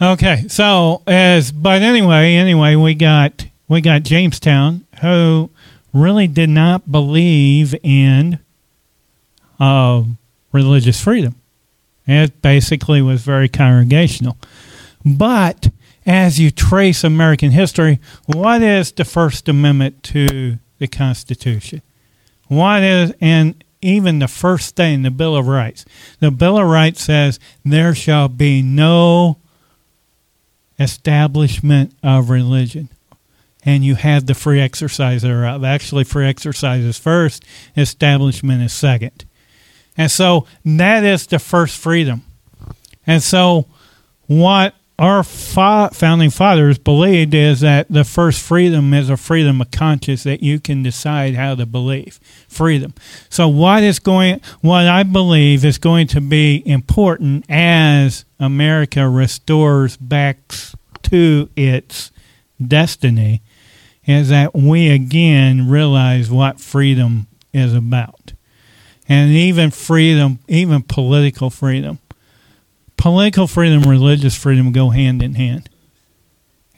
Okay, 0.00 0.44
so 0.48 1.02
as 1.06 1.52
but 1.52 1.80
anyway, 1.80 2.34
anyway, 2.34 2.74
we 2.74 2.94
got 2.94 3.46
we 3.66 3.80
got 3.80 4.02
Jamestown 4.02 4.86
who 5.00 5.48
really 5.94 6.26
did 6.26 6.50
not 6.50 6.90
believe 6.92 7.74
in 7.82 8.38
uh, 9.58 10.02
religious 10.52 11.02
freedom. 11.02 11.34
It 12.06 12.42
basically 12.42 13.00
was 13.00 13.22
very 13.22 13.48
congregational. 13.48 14.36
But 15.02 15.70
as 16.04 16.38
you 16.38 16.50
trace 16.50 17.02
American 17.02 17.52
history, 17.52 17.98
what 18.26 18.60
is 18.60 18.92
the 18.92 19.04
First 19.04 19.48
Amendment 19.48 20.02
to 20.04 20.58
the 20.78 20.88
Constitution? 20.88 21.80
What 22.48 22.82
is 22.82 23.14
and 23.20 23.64
even 23.80 24.18
the 24.18 24.28
first 24.28 24.76
thing, 24.76 25.02
the 25.02 25.10
Bill 25.10 25.36
of 25.36 25.46
Rights. 25.46 25.86
The 26.20 26.30
Bill 26.30 26.58
of 26.58 26.66
Rights 26.66 27.02
says 27.02 27.40
there 27.64 27.94
shall 27.94 28.28
be 28.28 28.60
no 28.60 29.38
establishment 30.78 31.94
of 32.02 32.30
religion. 32.30 32.88
And 33.64 33.84
you 33.84 33.96
have 33.96 34.26
the 34.26 34.34
free 34.34 34.60
exercise 34.60 35.22
thereof. 35.22 35.64
Actually, 35.64 36.04
free 36.04 36.26
exercise 36.26 36.84
is 36.84 36.98
first, 36.98 37.44
establishment 37.76 38.62
is 38.62 38.72
second. 38.72 39.24
And 39.96 40.10
so 40.10 40.46
that 40.64 41.02
is 41.04 41.26
the 41.26 41.38
first 41.38 41.76
freedom. 41.76 42.22
And 43.06 43.22
so 43.22 43.66
what 44.26 44.74
our 44.98 45.22
fa- 45.22 45.90
founding 45.92 46.30
fathers 46.30 46.78
believed 46.78 47.34
is 47.34 47.60
that 47.60 47.86
the 47.90 48.04
first 48.04 48.40
freedom 48.40 48.94
is 48.94 49.10
a 49.10 49.16
freedom 49.16 49.60
of 49.60 49.70
conscience 49.70 50.22
that 50.22 50.42
you 50.42 50.58
can 50.58 50.82
decide 50.82 51.34
how 51.34 51.54
to 51.54 51.66
believe. 51.66 52.18
Freedom. 52.48 52.94
So 53.28 53.48
what 53.48 53.82
is 53.82 53.98
going 53.98 54.40
what 54.62 54.86
i 54.86 55.02
believe 55.02 55.64
is 55.64 55.78
going 55.78 56.06
to 56.06 56.20
be 56.20 56.62
important 56.64 57.44
as 57.48 58.24
america 58.40 59.08
restores 59.08 59.96
back 59.96 60.38
to 61.02 61.48
its 61.56 62.10
destiny 62.64 63.42
is 64.06 64.28
that 64.30 64.54
we 64.54 64.88
again 64.88 65.68
realize 65.68 66.30
what 66.30 66.60
freedom 66.60 67.26
is 67.52 67.74
about. 67.74 68.32
And 69.08 69.30
even 69.30 69.70
freedom 69.70 70.38
even 70.48 70.82
political 70.82 71.50
freedom 71.50 71.98
political 72.96 73.46
freedom 73.46 73.82
and 73.82 73.90
religious 73.90 74.36
freedom 74.36 74.72
go 74.72 74.90
hand 74.90 75.22
in 75.22 75.34
hand. 75.34 75.68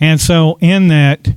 And 0.00 0.20
so, 0.20 0.58
in 0.60 0.88
that, 0.88 1.28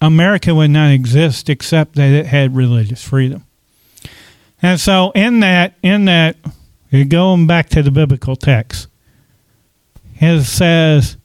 America 0.00 0.54
would 0.54 0.70
not 0.70 0.90
exist 0.90 1.48
except 1.48 1.94
that 1.96 2.10
it 2.10 2.26
had 2.26 2.56
religious 2.56 3.02
freedom. 3.02 3.44
And 4.62 4.80
so, 4.80 5.12
in 5.14 5.40
that, 5.40 5.74
in 5.82 6.06
that, 6.06 6.36
going 7.08 7.46
back 7.46 7.68
to 7.70 7.82
the 7.82 7.90
biblical 7.90 8.36
text, 8.36 8.88
it 10.16 10.42
says, 10.44 11.16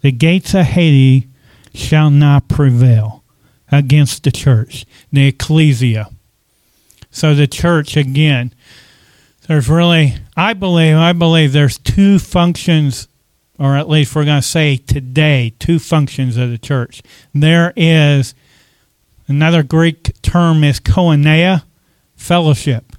"The 0.00 0.12
gates 0.12 0.54
of 0.54 0.66
Hades 0.66 1.24
shall 1.74 2.10
not 2.10 2.48
prevail 2.48 3.22
against 3.70 4.24
the 4.24 4.32
church, 4.32 4.86
the 5.12 5.26
ecclesia." 5.26 6.08
So, 7.10 7.34
the 7.34 7.46
church 7.46 7.96
again 7.96 8.52
there's 9.48 9.68
really, 9.68 10.14
I 10.38 10.52
believe, 10.52 10.94
I 10.94 11.14
believe 11.14 11.52
there's 11.52 11.78
two 11.78 12.20
functions, 12.20 13.08
or 13.58 13.76
at 13.76 13.88
least 13.88 14.14
we're 14.14 14.24
going 14.24 14.40
to 14.40 14.46
say 14.46 14.76
today, 14.76 15.52
two 15.58 15.80
functions 15.80 16.36
of 16.36 16.50
the 16.50 16.58
church. 16.58 17.02
There 17.34 17.72
is 17.74 18.36
another 19.26 19.64
Greek 19.64 20.12
term 20.22 20.62
is 20.62 20.78
koinonia, 20.78 21.64
fellowship. 22.14 22.92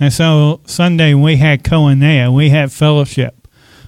And 0.00 0.12
so 0.12 0.62
Sunday 0.66 1.14
we 1.14 1.36
had 1.36 1.62
koinonia, 1.62 2.34
we 2.34 2.48
had 2.48 2.72
fellowship. 2.72 3.46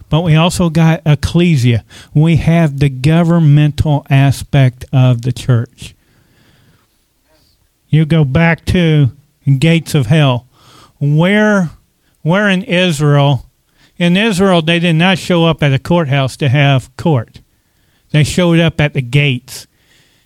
But 0.09 0.21
we 0.21 0.37
also 0.37 0.71
got 0.71 1.03
ecclesia. 1.05 1.85
We 2.15 2.37
have 2.37 2.79
the 2.79 2.89
governmental 2.89 4.07
aspect 4.11 4.85
of 4.93 5.23
the 5.23 5.33
church. 5.33 5.97
You 7.89 8.05
go 8.05 8.25
back 8.25 8.65
to 8.67 9.11
gates 9.59 9.97
of 9.97 10.07
hell. 10.07 10.47
Where 11.01 11.71
where 12.23 12.49
in 12.49 12.63
Israel, 12.63 13.51
in 13.97 14.17
Israel, 14.17 14.63
they 14.63 14.79
did 14.79 14.95
not 14.95 15.19
show 15.19 15.45
up 15.45 15.63
at 15.63 15.73
a 15.73 15.79
courthouse 15.79 16.37
to 16.39 16.49
have 16.49 16.97
court. 16.97 17.41
They 18.11 18.25
showed 18.25 18.59
up 18.59 18.81
at 18.81 18.95
the 18.95 19.03
gates. 19.03 19.67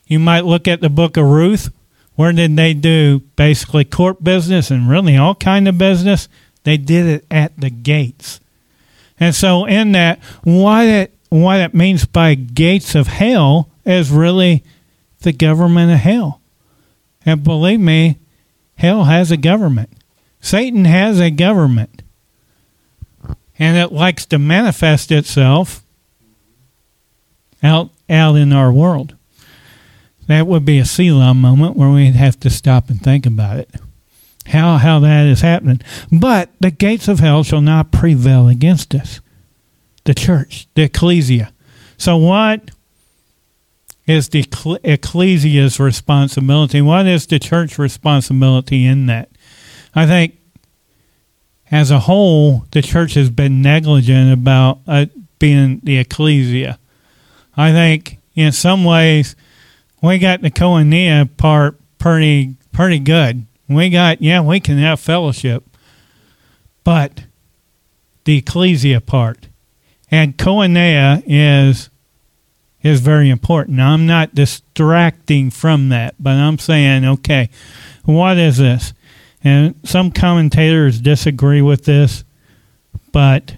You 0.06 0.18
might 0.18 0.44
look 0.44 0.68
at 0.68 0.80
the 0.80 0.90
book 0.90 1.16
of 1.16 1.26
Ruth. 1.26 1.70
Where 2.14 2.32
did 2.32 2.56
they 2.56 2.74
do 2.74 3.20
basically 3.36 3.84
court 3.84 4.22
business 4.22 4.70
and 4.70 4.88
really 4.88 5.16
all 5.16 5.34
kind 5.34 5.68
of 5.68 5.78
business? 5.78 6.28
They 6.64 6.76
did 6.76 7.06
it 7.06 7.26
at 7.30 7.58
the 7.58 7.70
gates. 7.70 8.40
And 9.20 9.34
so 9.34 9.66
in 9.66 9.92
that, 9.92 10.18
what 10.42 10.86
it 10.86 11.12
what 11.28 11.60
it 11.60 11.74
means 11.74 12.04
by 12.04 12.34
gates 12.34 12.94
of 12.94 13.08
hell 13.08 13.70
is 13.84 14.10
really 14.10 14.62
the 15.20 15.32
government 15.32 15.92
of 15.92 15.98
hell. 15.98 16.40
And 17.24 17.42
believe 17.42 17.80
me, 17.80 18.18
hell 18.76 19.04
has 19.04 19.30
a 19.30 19.36
government. 19.36 19.90
Satan 20.40 20.84
has 20.84 21.20
a 21.20 21.30
government, 21.30 22.02
and 23.58 23.76
it 23.76 23.92
likes 23.92 24.26
to 24.26 24.38
manifest 24.38 25.10
itself 25.10 25.84
out 27.62 27.90
out 28.08 28.36
in 28.36 28.52
our 28.52 28.72
world. 28.72 29.16
That 30.26 30.46
would 30.46 30.64
be 30.64 30.78
a 30.78 30.84
Selah 30.84 31.34
moment 31.34 31.76
where 31.76 31.90
we'd 31.90 32.14
have 32.14 32.38
to 32.40 32.50
stop 32.50 32.90
and 32.90 33.00
think 33.00 33.26
about 33.26 33.58
it. 33.58 33.70
How 34.46 34.76
how 34.76 35.00
that 35.00 35.26
is 35.26 35.40
happening. 35.40 35.80
But 36.12 36.50
the 36.60 36.70
gates 36.70 37.08
of 37.08 37.20
hell 37.20 37.42
shall 37.42 37.60
not 37.60 37.90
prevail 37.92 38.48
against 38.48 38.94
us. 38.94 39.20
The 40.04 40.14
church, 40.14 40.68
the 40.74 40.82
ecclesia. 40.82 41.52
So 41.98 42.16
what 42.16 42.70
is 44.06 44.28
the 44.28 44.44
ecclesia's 44.84 45.80
responsibility? 45.80 46.80
What 46.80 47.06
is 47.06 47.26
the 47.26 47.40
church 47.40 47.78
responsibility 47.78 48.86
in 48.86 49.06
that? 49.06 49.30
I 49.96 50.06
think 50.06 50.36
as 51.70 51.90
a 51.90 51.98
whole, 52.00 52.66
the 52.70 52.82
church 52.82 53.14
has 53.14 53.30
been 53.30 53.62
negligent 53.62 54.32
about 54.32 54.80
uh, 54.86 55.06
being 55.38 55.80
the 55.82 55.98
ecclesia. 55.98 56.78
I 57.56 57.72
think 57.72 58.18
in 58.34 58.52
some 58.52 58.84
ways 58.84 59.34
we 60.02 60.18
got 60.18 60.42
the 60.42 60.50
koinonia 60.50 61.34
part 61.36 61.80
pretty 61.98 62.56
pretty 62.72 62.98
good. 62.98 63.46
We 63.68 63.88
got 63.88 64.20
yeah, 64.20 64.42
we 64.42 64.60
can 64.60 64.78
have 64.78 65.00
fellowship, 65.00 65.64
but 66.84 67.24
the 68.24 68.38
ecclesia 68.38 69.00
part 69.00 69.48
and 70.10 70.36
koinonia 70.36 71.22
is 71.26 71.88
is 72.82 73.00
very 73.00 73.30
important. 73.30 73.78
Now, 73.78 73.92
I'm 73.92 74.06
not 74.06 74.34
distracting 74.34 75.50
from 75.50 75.88
that, 75.88 76.14
but 76.20 76.34
I'm 76.34 76.58
saying, 76.58 77.04
okay, 77.04 77.48
what 78.04 78.38
is 78.38 78.58
this? 78.58 78.92
And 79.46 79.76
some 79.84 80.10
commentators 80.10 81.00
disagree 81.00 81.62
with 81.62 81.84
this, 81.84 82.24
but 83.12 83.54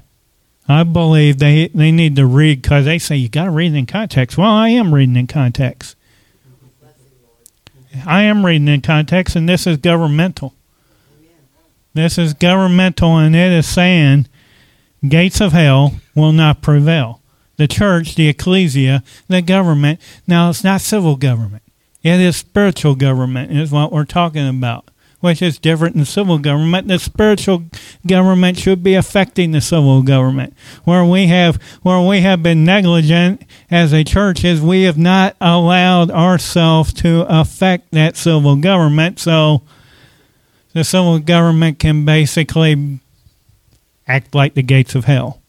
I 0.68 0.82
believe 0.82 1.38
they, 1.38 1.68
they 1.68 1.90
need 1.90 2.14
to 2.16 2.26
read 2.26 2.60
because 2.60 2.84
they 2.84 2.98
say 2.98 3.16
you 3.16 3.30
got 3.30 3.44
to 3.44 3.50
read 3.50 3.72
in 3.72 3.86
context. 3.86 4.36
Well, 4.36 4.50
I 4.50 4.68
am 4.68 4.92
reading 4.94 5.16
in 5.16 5.26
context. 5.26 5.96
I 8.04 8.24
am 8.24 8.44
reading 8.44 8.68
in 8.68 8.82
context, 8.82 9.34
and 9.34 9.48
this 9.48 9.66
is 9.66 9.78
governmental. 9.78 10.52
This 11.94 12.18
is 12.18 12.34
governmental, 12.34 13.16
and 13.16 13.34
it 13.34 13.50
is 13.50 13.66
saying 13.66 14.28
gates 15.08 15.40
of 15.40 15.52
hell 15.52 15.94
will 16.14 16.32
not 16.32 16.60
prevail. 16.60 17.22
The 17.56 17.66
church, 17.66 18.14
the 18.14 18.28
ecclesia, 18.28 19.02
the 19.26 19.40
government. 19.40 20.00
Now, 20.26 20.50
it's 20.50 20.62
not 20.62 20.82
civil 20.82 21.16
government, 21.16 21.62
it 22.02 22.20
is 22.20 22.36
spiritual 22.36 22.94
government, 22.94 23.52
is 23.52 23.72
what 23.72 23.90
we're 23.90 24.04
talking 24.04 24.46
about 24.46 24.90
which 25.20 25.42
is 25.42 25.58
different 25.58 25.96
than 25.96 26.04
civil 26.04 26.38
government. 26.38 26.88
The 26.88 26.98
spiritual 26.98 27.64
government 28.06 28.58
should 28.58 28.82
be 28.82 28.94
affecting 28.94 29.50
the 29.50 29.60
civil 29.60 30.02
government. 30.02 30.54
Where 30.84 31.04
we 31.04 31.26
have 31.26 31.56
where 31.82 32.00
we 32.00 32.20
have 32.20 32.42
been 32.42 32.64
negligent 32.64 33.42
as 33.70 33.92
a 33.92 34.04
church 34.04 34.44
is 34.44 34.60
we 34.60 34.84
have 34.84 34.98
not 34.98 35.36
allowed 35.40 36.10
ourselves 36.10 36.92
to 36.94 37.26
affect 37.28 37.90
that 37.92 38.16
civil 38.16 38.56
government. 38.56 39.18
So 39.18 39.62
the 40.72 40.84
civil 40.84 41.18
government 41.18 41.78
can 41.78 42.04
basically 42.04 43.00
act 44.06 44.34
like 44.34 44.54
the 44.54 44.62
gates 44.62 44.94
of 44.94 45.04
hell. 45.04 45.40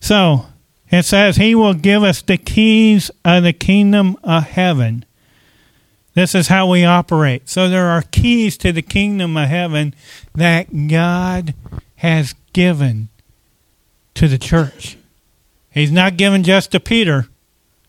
So 0.00 0.46
it 0.90 1.04
says 1.04 1.36
he 1.36 1.54
will 1.54 1.74
give 1.74 2.02
us 2.02 2.22
the 2.22 2.36
keys 2.36 3.10
of 3.24 3.42
the 3.42 3.52
kingdom 3.52 4.16
of 4.22 4.44
heaven. 4.44 5.04
This 6.14 6.34
is 6.34 6.48
how 6.48 6.68
we 6.68 6.84
operate. 6.84 7.48
So 7.48 7.68
there 7.68 7.86
are 7.86 8.02
keys 8.02 8.56
to 8.58 8.72
the 8.72 8.82
kingdom 8.82 9.36
of 9.36 9.48
heaven 9.48 9.94
that 10.34 10.88
God 10.88 11.54
has 11.96 12.34
given 12.52 13.08
to 14.14 14.28
the 14.28 14.38
church. 14.38 14.96
He's 15.70 15.90
not 15.90 16.16
given 16.16 16.44
just 16.44 16.70
to 16.72 16.80
Peter. 16.80 17.26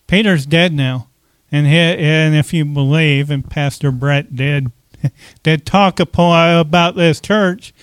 Peter's 0.07 0.45
dead 0.45 0.73
now. 0.73 1.07
And 1.51 1.67
he, 1.67 1.77
and 1.77 2.35
if 2.35 2.51
you 2.53 2.65
believe, 2.65 3.29
and 3.29 3.47
Pastor 3.47 3.91
Brett 3.91 4.35
did 4.35 4.71
did 5.43 5.65
talk 5.65 5.99
about 5.99 6.95
this 6.95 7.21
church, 7.21 7.73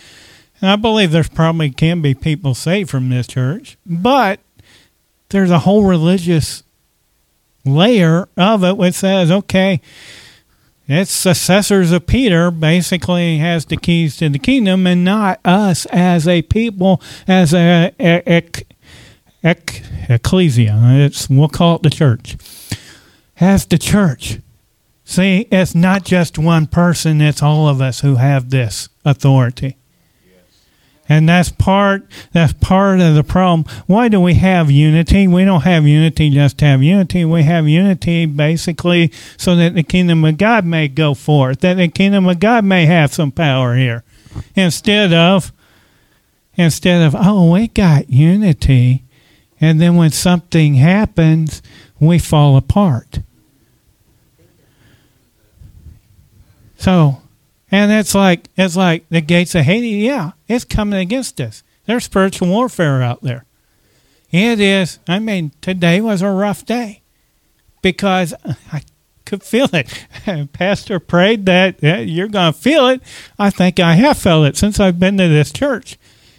and 0.60 0.70
I 0.70 0.76
believe 0.76 1.12
there's 1.12 1.28
probably 1.28 1.70
can 1.70 2.02
be 2.02 2.14
people 2.14 2.54
saved 2.54 2.90
from 2.90 3.08
this 3.08 3.26
church, 3.26 3.76
but 3.86 4.40
there's 5.28 5.50
a 5.50 5.60
whole 5.60 5.84
religious 5.84 6.64
layer 7.64 8.28
of 8.36 8.64
it 8.64 8.76
which 8.76 8.94
says, 8.94 9.30
okay, 9.30 9.80
its 10.88 11.12
successors 11.12 11.92
of 11.92 12.06
Peter 12.06 12.50
basically 12.50 13.38
has 13.38 13.66
the 13.66 13.76
keys 13.76 14.16
to 14.16 14.28
the 14.28 14.38
kingdom 14.38 14.86
and 14.86 15.04
not 15.04 15.40
us 15.44 15.86
as 15.86 16.26
a 16.26 16.42
people, 16.42 17.00
as 17.26 17.54
a, 17.54 17.92
ecclesia. 19.42 20.78
It's, 20.84 21.28
we'll 21.28 21.48
call 21.48 21.76
it 21.76 21.82
the 21.82 21.90
church. 21.90 22.36
As 23.40 23.66
the 23.66 23.78
church. 23.78 24.38
See, 25.04 25.48
it's 25.50 25.74
not 25.74 26.04
just 26.04 26.38
one 26.38 26.66
person, 26.66 27.20
it's 27.20 27.42
all 27.42 27.68
of 27.68 27.80
us 27.80 28.00
who 28.00 28.16
have 28.16 28.50
this 28.50 28.88
authority. 29.04 29.76
And 31.12 31.28
that's 31.28 31.50
part 31.50 32.06
that's 32.32 32.54
part 32.54 32.98
of 33.00 33.14
the 33.14 33.22
problem. 33.22 33.66
Why 33.86 34.08
do 34.08 34.18
we 34.18 34.32
have 34.34 34.70
unity? 34.70 35.28
We 35.28 35.44
don't 35.44 35.60
have 35.60 35.86
unity 35.86 36.30
just 36.30 36.56
to 36.58 36.64
have 36.64 36.82
unity. 36.82 37.26
We 37.26 37.42
have 37.42 37.68
unity 37.68 38.24
basically 38.24 39.12
so 39.36 39.54
that 39.56 39.74
the 39.74 39.82
kingdom 39.82 40.24
of 40.24 40.38
God 40.38 40.64
may 40.64 40.88
go 40.88 41.12
forth, 41.12 41.60
that 41.60 41.74
the 41.74 41.88
kingdom 41.88 42.26
of 42.26 42.40
God 42.40 42.64
may 42.64 42.86
have 42.86 43.12
some 43.12 43.30
power 43.30 43.76
here. 43.76 44.04
Instead 44.56 45.12
of 45.12 45.52
instead 46.54 47.02
of, 47.02 47.14
oh, 47.14 47.52
we 47.52 47.68
got 47.68 48.08
unity. 48.08 49.04
And 49.60 49.82
then 49.82 49.96
when 49.96 50.12
something 50.12 50.76
happens, 50.76 51.60
we 52.00 52.18
fall 52.18 52.56
apart. 52.56 53.20
So, 56.78 57.21
and 57.72 57.90
it's 57.90 58.14
like 58.14 58.48
it's 58.56 58.76
like 58.76 59.08
the 59.08 59.22
gates 59.22 59.54
of 59.54 59.64
Haiti. 59.64 59.88
Yeah, 59.88 60.32
it's 60.46 60.64
coming 60.64 61.00
against 61.00 61.40
us. 61.40 61.64
There's 61.86 62.04
spiritual 62.04 62.48
warfare 62.48 63.02
out 63.02 63.22
there. 63.22 63.46
It 64.30 64.60
is. 64.60 64.98
I 65.08 65.18
mean, 65.18 65.52
today 65.60 66.00
was 66.00 66.22
a 66.22 66.30
rough 66.30 66.64
day 66.64 67.02
because 67.80 68.34
I 68.72 68.82
could 69.24 69.42
feel 69.42 69.68
it. 69.72 70.06
Pastor 70.52 71.00
prayed 71.00 71.46
that 71.46 71.82
you're 71.82 72.28
going 72.28 72.52
to 72.52 72.58
feel 72.58 72.88
it. 72.88 73.02
I 73.38 73.50
think 73.50 73.80
I 73.80 73.94
have 73.94 74.18
felt 74.18 74.46
it 74.46 74.56
since 74.56 74.78
I've 74.78 75.00
been 75.00 75.18
to 75.18 75.28
this 75.28 75.50
church. 75.52 75.98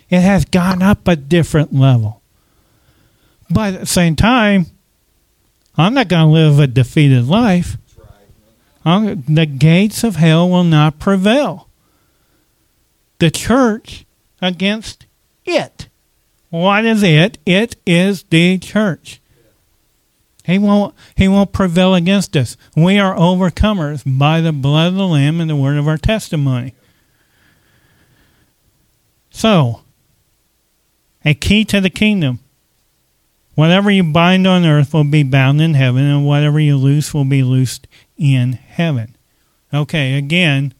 It 0.09 0.21
has 0.21 0.45
gone 0.45 0.83
up 0.83 1.07
a 1.07 1.15
different 1.15 1.73
level. 1.73 2.21
But 3.49 3.73
at 3.73 3.79
the 3.81 3.85
same 3.87 4.15
time, 4.15 4.67
I'm 5.75 5.95
not 5.95 6.07
going 6.07 6.27
to 6.27 6.31
live 6.31 6.59
a 6.59 6.67
defeated 6.67 7.25
life. 7.25 7.77
The 8.83 9.45
gates 9.45 10.03
of 10.03 10.17
hell 10.17 10.49
will 10.49 10.63
not 10.63 10.99
prevail. 10.99 11.69
The 13.19 13.31
church 13.31 14.05
against 14.41 15.05
it. 15.45 15.87
What 16.49 16.85
is 16.85 17.01
it? 17.01 17.37
It 17.45 17.77
is 17.85 18.23
the 18.23 18.57
church. 18.57 19.21
He 20.43 20.57
won't 20.57 20.93
he 21.15 21.29
won't 21.29 21.53
prevail 21.53 21.95
against 21.95 22.35
us. 22.35 22.57
We 22.75 22.99
are 22.99 23.15
overcomers 23.15 24.03
by 24.05 24.41
the 24.41 24.51
blood 24.51 24.89
of 24.89 24.95
the 24.95 25.07
Lamb 25.07 25.39
and 25.39 25.49
the 25.49 25.55
word 25.55 25.77
of 25.77 25.87
our 25.87 25.97
testimony. 25.97 26.75
So, 29.29 29.81
a 31.23 31.33
key 31.33 31.63
to 31.65 31.79
the 31.79 31.89
kingdom. 31.89 32.39
Whatever 33.55 33.89
you 33.89 34.03
bind 34.03 34.45
on 34.45 34.65
earth 34.65 34.93
will 34.93 35.03
be 35.03 35.23
bound 35.23 35.61
in 35.61 35.75
heaven, 35.75 36.03
and 36.03 36.25
whatever 36.25 36.59
you 36.59 36.75
loose 36.75 37.13
will 37.13 37.25
be 37.25 37.43
loosed 37.43 37.87
in 38.17 38.53
heaven. 38.53 39.15
Okay, 39.73 40.17
again, 40.17 40.73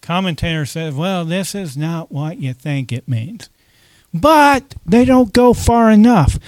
commentator 0.00 0.66
says, 0.66 0.94
well, 0.94 1.24
this 1.24 1.54
is 1.54 1.76
not 1.76 2.12
what 2.12 2.38
you 2.38 2.52
think 2.52 2.92
it 2.92 3.08
means. 3.08 3.48
But 4.12 4.74
they 4.86 5.04
don't 5.04 5.32
go 5.32 5.54
far 5.54 5.90
enough. 5.90 6.38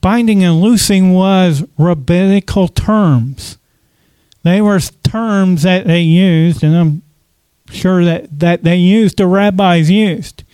Binding 0.00 0.42
and 0.44 0.60
loosing 0.60 1.12
was 1.12 1.64
rabbinical 1.76 2.68
terms. 2.68 3.58
They 4.44 4.62
were 4.62 4.80
terms 4.80 5.62
that 5.64 5.86
they 5.86 6.00
used, 6.00 6.62
and 6.62 6.76
I'm 6.76 7.02
sure 7.70 8.04
that, 8.04 8.38
that 8.38 8.64
they 8.64 8.76
used, 8.76 9.18
the 9.18 9.26
rabbis 9.26 9.90
used. 9.90 10.44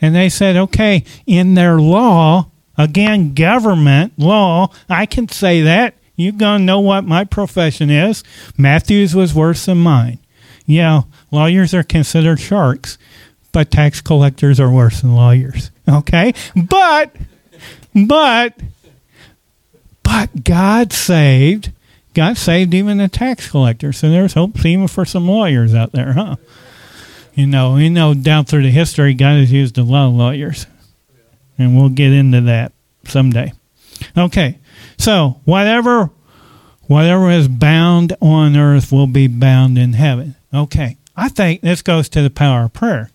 And 0.00 0.14
they 0.14 0.28
said, 0.28 0.56
okay, 0.56 1.04
in 1.26 1.54
their 1.54 1.80
law, 1.80 2.50
again, 2.76 3.34
government 3.34 4.12
law, 4.18 4.70
I 4.88 5.06
can 5.06 5.28
say 5.28 5.62
that. 5.62 5.94
You're 6.16 6.32
going 6.32 6.60
to 6.60 6.64
know 6.64 6.80
what 6.80 7.04
my 7.04 7.24
profession 7.24 7.90
is. 7.90 8.22
Matthews 8.56 9.14
was 9.14 9.34
worse 9.34 9.66
than 9.66 9.78
mine. 9.78 10.18
Yeah, 10.66 11.02
lawyers 11.30 11.74
are 11.74 11.82
considered 11.82 12.40
sharks, 12.40 12.96
but 13.52 13.70
tax 13.70 14.00
collectors 14.00 14.58
are 14.58 14.70
worse 14.70 15.00
than 15.00 15.14
lawyers. 15.14 15.70
Okay? 15.88 16.32
But, 16.56 17.14
but, 17.94 18.54
but 20.02 20.44
God 20.44 20.92
saved. 20.92 21.72
God 22.14 22.36
saved 22.36 22.72
even 22.74 22.98
the 22.98 23.08
tax 23.08 23.50
collector. 23.50 23.92
So 23.92 24.08
there's 24.08 24.34
hope 24.34 24.64
even 24.64 24.88
for 24.88 25.04
some 25.04 25.28
lawyers 25.28 25.74
out 25.74 25.92
there, 25.92 26.12
huh? 26.12 26.36
You 27.34 27.46
know, 27.48 27.76
you 27.76 27.90
know, 27.90 28.14
down 28.14 28.44
through 28.44 28.62
the 28.62 28.70
history, 28.70 29.14
God 29.14 29.38
has 29.38 29.50
used 29.50 29.76
a 29.76 29.82
lot 29.82 30.08
of 30.08 30.14
lawyers. 30.14 30.66
And 31.58 31.76
we'll 31.76 31.88
get 31.88 32.12
into 32.12 32.42
that 32.42 32.72
someday. 33.04 33.52
Okay. 34.16 34.58
So 34.98 35.40
whatever 35.44 36.10
whatever 36.86 37.30
is 37.30 37.48
bound 37.48 38.16
on 38.20 38.56
earth 38.56 38.92
will 38.92 39.06
be 39.06 39.26
bound 39.26 39.78
in 39.78 39.94
heaven. 39.94 40.36
Okay. 40.52 40.96
I 41.16 41.28
think 41.28 41.60
this 41.60 41.82
goes 41.82 42.08
to 42.10 42.22
the 42.22 42.30
power 42.30 42.64
of 42.64 42.72
prayer. 42.72 43.10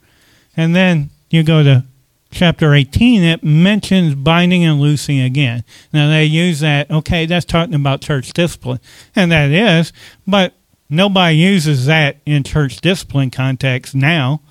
And 0.55 0.75
then 0.75 1.09
you 1.29 1.43
go 1.43 1.63
to 1.63 1.85
chapter 2.31 2.73
18, 2.73 3.23
it 3.23 3.43
mentions 3.43 4.15
binding 4.15 4.63
and 4.63 4.79
loosing 4.79 5.19
again. 5.19 5.63
Now 5.91 6.09
they 6.09 6.25
use 6.25 6.59
that, 6.59 6.89
okay, 6.89 7.25
that's 7.25 7.45
talking 7.45 7.75
about 7.75 8.01
church 8.01 8.33
discipline. 8.33 8.79
And 9.15 9.31
that 9.31 9.51
is, 9.51 9.91
but 10.27 10.53
nobody 10.89 11.35
uses 11.35 11.85
that 11.87 12.17
in 12.25 12.43
church 12.43 12.81
discipline 12.81 13.31
context 13.31 13.95
now. 13.95 14.41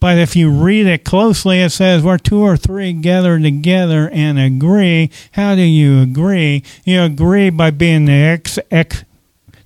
But 0.00 0.16
if 0.16 0.34
you 0.34 0.50
read 0.50 0.86
it 0.86 1.04
closely, 1.04 1.60
it 1.60 1.70
says, 1.70 2.02
where 2.02 2.16
two 2.16 2.40
or 2.40 2.56
three 2.56 2.94
gather 2.94 3.38
together 3.38 4.08
and 4.10 4.38
agree. 4.38 5.10
How 5.32 5.54
do 5.54 5.62
you 5.62 6.00
agree? 6.00 6.64
You 6.84 7.02
agree 7.02 7.50
by 7.50 7.70
being 7.70 8.06
the 8.06 8.12
ex, 8.12 8.58
ex 8.70 9.04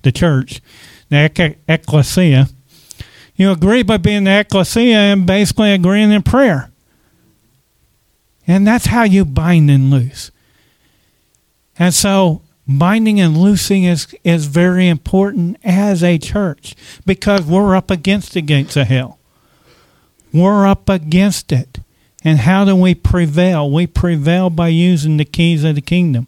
the 0.01 0.11
church, 0.11 0.61
the 1.09 1.55
ecclesia. 1.69 2.49
You 3.35 3.51
agree 3.51 3.83
by 3.83 3.97
being 3.97 4.25
the 4.25 4.39
ecclesia 4.39 4.97
and 4.97 5.25
basically 5.25 5.71
agreeing 5.71 6.11
in 6.11 6.21
prayer. 6.21 6.69
And 8.45 8.67
that's 8.67 8.87
how 8.87 9.03
you 9.03 9.25
bind 9.25 9.71
and 9.71 9.89
loose. 9.89 10.31
And 11.79 11.93
so 11.93 12.41
binding 12.67 13.19
and 13.19 13.37
loosing 13.37 13.85
is, 13.85 14.13
is 14.23 14.47
very 14.47 14.87
important 14.87 15.57
as 15.63 16.03
a 16.03 16.17
church 16.17 16.75
because 17.05 17.43
we're 17.43 17.75
up 17.75 17.89
against 17.89 18.33
the 18.33 18.41
gates 18.41 18.75
of 18.75 18.87
hell. 18.87 19.17
We're 20.35 20.67
up 20.67 20.89
against 20.89 21.53
it. 21.53 21.79
And 22.21 22.39
how 22.39 22.65
do 22.65 22.75
we 22.75 22.93
prevail? 22.93 23.71
We 23.71 23.87
prevail 23.87 24.49
by 24.49 24.67
using 24.67 25.15
the 25.15 25.23
keys 25.23 25.63
of 25.63 25.75
the 25.75 25.81
kingdom. 25.81 26.27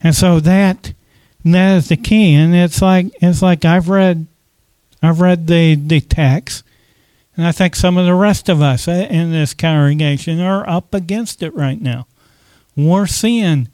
And 0.00 0.14
so 0.14 0.40
that 0.40 0.94
that 1.44 1.76
is 1.76 1.88
the 1.88 1.98
key. 1.98 2.32
And 2.34 2.54
it's 2.54 2.80
like 2.80 3.08
it's 3.20 3.42
like 3.42 3.66
I've 3.66 3.90
read 3.90 4.26
I've 5.02 5.20
read 5.20 5.48
the, 5.48 5.74
the 5.74 6.00
text 6.00 6.64
and 7.36 7.46
I 7.46 7.52
think 7.52 7.76
some 7.76 7.98
of 7.98 8.06
the 8.06 8.14
rest 8.14 8.48
of 8.48 8.62
us 8.62 8.88
uh, 8.88 9.06
in 9.10 9.32
this 9.32 9.52
congregation 9.52 10.40
are 10.40 10.66
up 10.66 10.94
against 10.94 11.42
it 11.42 11.54
right 11.54 11.80
now. 11.80 12.06
We're 12.74 13.06
seeing 13.06 13.68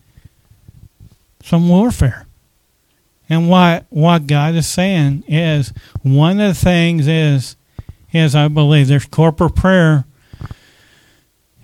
some 1.45 1.69
warfare. 1.69 2.27
And 3.29 3.49
what 3.49 3.87
what 3.91 4.27
God 4.27 4.57
is 4.57 4.67
saying 4.67 5.23
is 5.29 5.73
one 6.03 6.41
of 6.41 6.49
the 6.57 6.61
things 6.61 7.07
is 7.07 7.55
is 8.13 8.35
I 8.35 8.49
believe 8.49 8.89
there's 8.89 9.07
corporate 9.07 9.55
prayer 9.55 10.05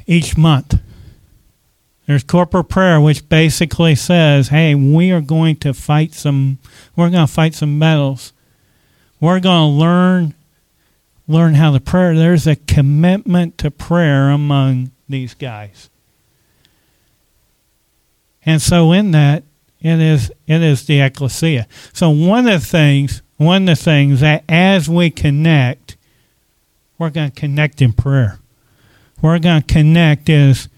each 0.06 0.36
month. 0.36 0.80
There's 2.06 2.24
corporate 2.24 2.70
prayer, 2.70 3.00
which 3.00 3.28
basically 3.28 3.94
says, 3.94 4.48
hey, 4.48 4.74
we 4.74 5.10
are 5.12 5.20
going 5.20 5.56
to 5.56 5.74
fight 5.74 6.14
some, 6.14 6.58
we're 6.96 7.10
going 7.10 7.26
to 7.26 7.32
fight 7.32 7.54
some 7.54 7.78
battles. 7.78 8.32
We're 9.20 9.40
going 9.40 9.72
to 9.72 9.78
learn, 9.78 10.34
learn 11.26 11.54
how 11.54 11.72
to 11.72 11.80
pray. 11.80 12.16
There's 12.16 12.46
a 12.46 12.56
commitment 12.56 13.58
to 13.58 13.70
prayer 13.70 14.30
among 14.30 14.92
these 15.06 15.34
guys. 15.34 15.90
And 18.46 18.62
so 18.62 18.92
in 18.92 19.10
that, 19.10 19.42
it 19.80 20.00
is, 20.00 20.32
it 20.46 20.62
is 20.62 20.86
the 20.86 21.02
ecclesia. 21.02 21.66
So 21.92 22.08
one 22.08 22.48
of 22.48 22.62
the 22.62 22.66
things, 22.66 23.20
one 23.36 23.68
of 23.68 23.76
the 23.76 23.84
things 23.84 24.20
that 24.20 24.44
as 24.48 24.88
we 24.88 25.10
connect, 25.10 25.87
we're 26.98 27.10
going 27.10 27.30
to 27.30 27.40
connect 27.40 27.80
in 27.80 27.92
prayer. 27.92 28.38
We're 29.22 29.38
going 29.38 29.62
to 29.62 29.72
connect 29.72 30.28
as 30.28 30.68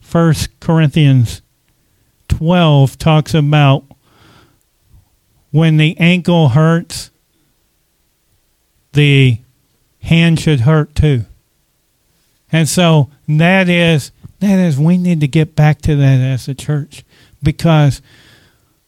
First 0.00 0.60
Corinthians 0.60 1.42
12 2.28 2.98
talks 2.98 3.34
about 3.34 3.84
when 5.50 5.76
the 5.76 5.96
ankle 5.98 6.50
hurts, 6.50 7.10
the 8.92 9.38
hand 10.02 10.40
should 10.40 10.60
hurt 10.60 10.94
too. 10.94 11.24
And 12.52 12.68
so 12.68 13.10
that 13.28 13.68
is 13.68 14.12
that 14.40 14.58
is 14.58 14.78
we 14.78 14.96
need 14.96 15.20
to 15.20 15.28
get 15.28 15.54
back 15.54 15.82
to 15.82 15.94
that 15.96 16.20
as 16.20 16.48
a 16.48 16.54
church 16.54 17.04
because 17.42 18.00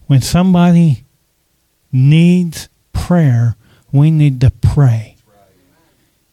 when 0.07 0.21
somebody 0.21 1.05
needs 1.93 2.69
prayer, 2.93 3.57
we 3.93 4.11
need 4.11 4.41
to 4.41 4.51
pray. 4.51 5.12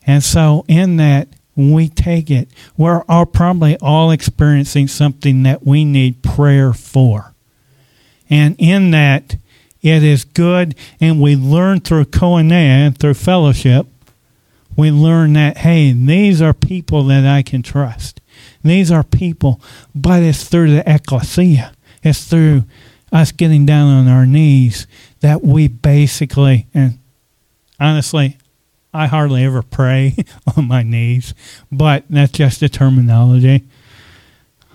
And 0.09 0.23
so, 0.23 0.65
in 0.67 0.97
that, 0.97 1.27
we 1.55 1.87
take 1.87 2.31
it. 2.31 2.49
We're 2.75 3.03
all 3.07 3.27
probably 3.27 3.77
all 3.77 4.09
experiencing 4.09 4.87
something 4.87 5.43
that 5.43 5.67
we 5.67 5.85
need 5.85 6.23
prayer 6.23 6.73
for. 6.73 7.35
And 8.27 8.55
in 8.57 8.89
that, 8.89 9.37
it 9.83 10.01
is 10.01 10.25
good, 10.25 10.73
and 10.99 11.21
we 11.21 11.35
learn 11.35 11.81
through 11.81 12.05
koinonia 12.05 12.87
and 12.87 12.97
through 12.97 13.13
fellowship. 13.13 13.85
We 14.75 14.89
learn 14.89 15.33
that, 15.33 15.59
hey, 15.59 15.91
these 15.91 16.41
are 16.41 16.55
people 16.55 17.03
that 17.03 17.27
I 17.27 17.43
can 17.43 17.61
trust. 17.61 18.19
These 18.63 18.91
are 18.91 19.03
people, 19.03 19.61
but 19.93 20.23
it's 20.23 20.43
through 20.43 20.71
the 20.71 20.91
ecclesia. 20.91 21.71
It's 22.01 22.25
through 22.25 22.63
us 23.11 23.31
getting 23.31 23.67
down 23.67 23.93
on 23.93 24.07
our 24.07 24.25
knees 24.25 24.87
that 25.19 25.43
we 25.43 25.67
basically, 25.67 26.65
and 26.73 26.97
honestly, 27.79 28.37
I 28.93 29.07
hardly 29.07 29.43
ever 29.43 29.61
pray 29.61 30.15
on 30.57 30.67
my 30.67 30.83
knees, 30.83 31.33
but 31.71 32.05
that's 32.09 32.31
just 32.31 32.61
a 32.61 32.69
terminology. 32.69 33.67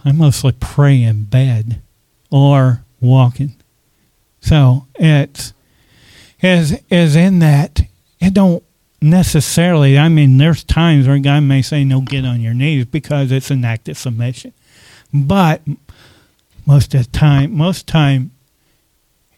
I 0.05 0.12
mostly 0.12 0.53
pray 0.53 1.03
in 1.03 1.24
bed 1.24 1.81
or 2.31 2.85
walking. 3.00 3.57
So 4.40 4.87
it's 4.96 5.55
is 6.42 6.79
is 6.90 7.16
in 7.16 7.38
that 7.38 7.81
it 8.20 8.35
don't 8.35 8.62
necessarily 9.00 9.98
I 9.98 10.09
mean 10.09 10.37
there's 10.37 10.62
times 10.62 11.07
where 11.09 11.18
God 11.18 11.40
may 11.40 11.62
say 11.62 11.85
no 11.85 12.03
get 12.03 12.27
on 12.27 12.40
your 12.40 12.55
knees 12.55 12.85
because 12.85 13.33
it's 13.33 13.50
an 13.50 13.64
act 13.64 13.88
of 13.88 13.96
submission. 13.96 14.53
But 15.12 15.62
most 16.66 16.94
of 16.94 17.07
the 17.07 17.11
time 17.11 17.57
most 17.57 17.87
time 17.87 18.33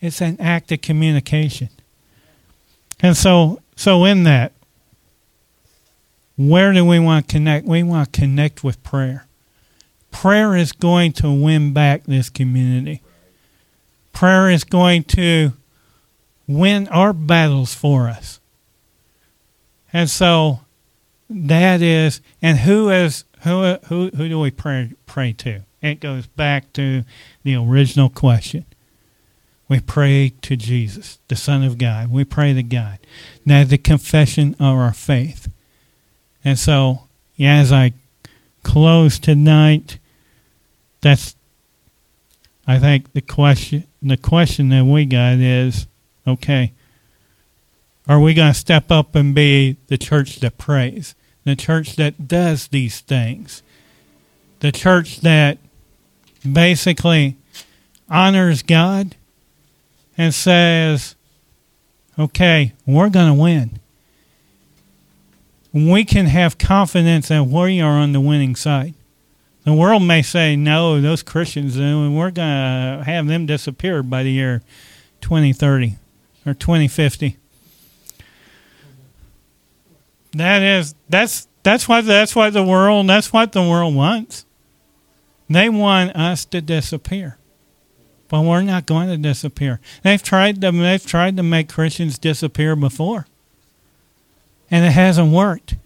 it's 0.00 0.20
an 0.20 0.40
act 0.40 0.72
of 0.72 0.80
communication. 0.80 1.68
And 3.00 3.16
so 3.16 3.60
so 3.76 4.04
in 4.04 4.24
that 4.24 4.52
where 6.36 6.72
do 6.72 6.84
we 6.84 6.98
want 6.98 7.28
to 7.28 7.32
connect? 7.32 7.66
We 7.66 7.82
want 7.82 8.12
to 8.12 8.20
connect 8.20 8.62
with 8.62 8.82
prayer. 8.82 9.26
Prayer 10.10 10.54
is 10.56 10.72
going 10.72 11.12
to 11.12 11.30
win 11.30 11.72
back 11.72 12.04
this 12.04 12.30
community. 12.30 13.02
Prayer 14.12 14.50
is 14.50 14.64
going 14.64 15.04
to 15.04 15.52
win 16.46 16.88
our 16.88 17.12
battles 17.12 17.74
for 17.74 18.08
us. 18.08 18.40
And 19.92 20.08
so 20.08 20.60
that 21.28 21.82
is 21.82 22.20
and 22.40 22.58
who 22.58 22.90
is 22.90 23.24
who 23.42 23.76
who 23.86 24.10
who 24.14 24.28
do 24.28 24.38
we 24.38 24.50
pray 24.50 24.92
pray 25.06 25.32
to? 25.34 25.62
It 25.82 26.00
goes 26.00 26.26
back 26.26 26.72
to 26.74 27.04
the 27.42 27.56
original 27.56 28.08
question. 28.08 28.64
We 29.68 29.80
pray 29.80 30.32
to 30.42 30.56
Jesus, 30.56 31.18
the 31.28 31.36
Son 31.36 31.62
of 31.64 31.76
God. 31.76 32.10
We 32.10 32.24
pray 32.24 32.54
to 32.54 32.62
God. 32.62 32.98
Now 33.44 33.64
the 33.64 33.78
confession 33.78 34.54
of 34.54 34.76
our 34.76 34.92
faith. 34.92 35.48
And 36.46 36.56
so, 36.56 37.08
as 37.40 37.72
I 37.72 37.92
close 38.62 39.18
tonight, 39.18 39.98
that's 41.00 41.34
I 42.68 42.78
think 42.78 43.12
the 43.14 43.20
question 43.20 43.82
the 44.00 44.16
question 44.16 44.68
that 44.68 44.84
we 44.84 45.06
got 45.06 45.38
is 45.38 45.88
okay, 46.24 46.72
are 48.06 48.20
we 48.20 48.32
going 48.32 48.52
to 48.52 48.58
step 48.58 48.92
up 48.92 49.16
and 49.16 49.34
be 49.34 49.76
the 49.88 49.98
church 49.98 50.36
that 50.36 50.56
prays, 50.56 51.16
the 51.42 51.56
church 51.56 51.96
that 51.96 52.28
does 52.28 52.68
these 52.68 53.00
things, 53.00 53.64
the 54.60 54.70
church 54.70 55.22
that 55.22 55.58
basically 56.48 57.36
honors 58.08 58.62
God 58.62 59.16
and 60.16 60.32
says, 60.32 61.16
okay, 62.16 62.72
we're 62.86 63.10
going 63.10 63.34
to 63.34 63.42
win 63.42 63.80
we 65.76 66.06
can 66.06 66.24
have 66.24 66.56
confidence 66.56 67.28
that 67.28 67.44
we 67.44 67.82
are 67.82 67.98
on 67.98 68.12
the 68.12 68.20
winning 68.20 68.56
side. 68.56 68.94
The 69.64 69.74
world 69.74 70.02
may 70.04 70.22
say, 70.22 70.56
no, 70.56 71.00
those 71.02 71.22
Christians, 71.22 71.76
uh, 71.76 72.10
we're 72.10 72.30
going 72.30 72.34
to 72.34 73.02
have 73.04 73.26
them 73.26 73.44
disappear 73.44 74.02
by 74.02 74.22
the 74.22 74.30
year 74.30 74.62
2030 75.20 75.96
or 76.46 76.54
2050. 76.54 77.36
That 80.32 80.62
is, 80.62 80.94
that's, 81.10 81.46
that's 81.62 81.86
what, 81.86 82.06
that's 82.06 82.34
what 82.34 82.54
the 82.54 82.64
world, 82.64 83.06
that's 83.08 83.32
what 83.32 83.52
the 83.52 83.62
world 83.62 83.94
wants. 83.94 84.46
They 85.50 85.68
want 85.68 86.16
us 86.16 86.46
to 86.46 86.62
disappear. 86.62 87.36
But 88.28 88.42
we're 88.42 88.62
not 88.62 88.86
going 88.86 89.08
to 89.08 89.18
disappear. 89.18 89.80
They've 90.02 90.22
tried 90.22 90.62
to, 90.62 90.70
they've 90.70 91.04
tried 91.04 91.36
to 91.36 91.42
make 91.42 91.68
Christians 91.68 92.18
disappear 92.18 92.76
before 92.76 93.26
and 94.70 94.84
it 94.84 94.92
hasn't 94.92 95.32
worked. 95.32 95.76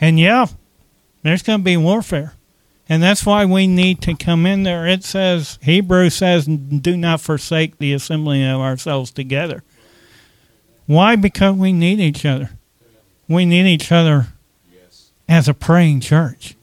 And 0.00 0.18
yeah, 0.18 0.46
there's 1.22 1.42
going 1.42 1.60
to 1.60 1.64
be 1.64 1.76
warfare. 1.76 2.34
And 2.88 3.02
that's 3.02 3.26
why 3.26 3.44
we 3.44 3.66
need 3.66 4.00
to 4.02 4.14
come 4.14 4.46
in 4.46 4.62
there. 4.62 4.86
It 4.86 5.02
says, 5.02 5.58
Hebrew 5.62 6.08
says, 6.08 6.46
do 6.46 6.96
not 6.96 7.20
forsake 7.20 7.78
the 7.78 7.92
assembling 7.92 8.44
of 8.44 8.60
ourselves 8.60 9.10
together. 9.10 9.64
Why? 10.86 11.16
Because 11.16 11.56
we 11.56 11.72
need 11.72 11.98
each 11.98 12.24
other. 12.24 12.50
We 13.28 13.44
need 13.44 13.66
each 13.66 13.90
other 13.90 14.28
as 15.28 15.48
a 15.48 15.54
praying 15.54 16.00
church. 16.00 16.54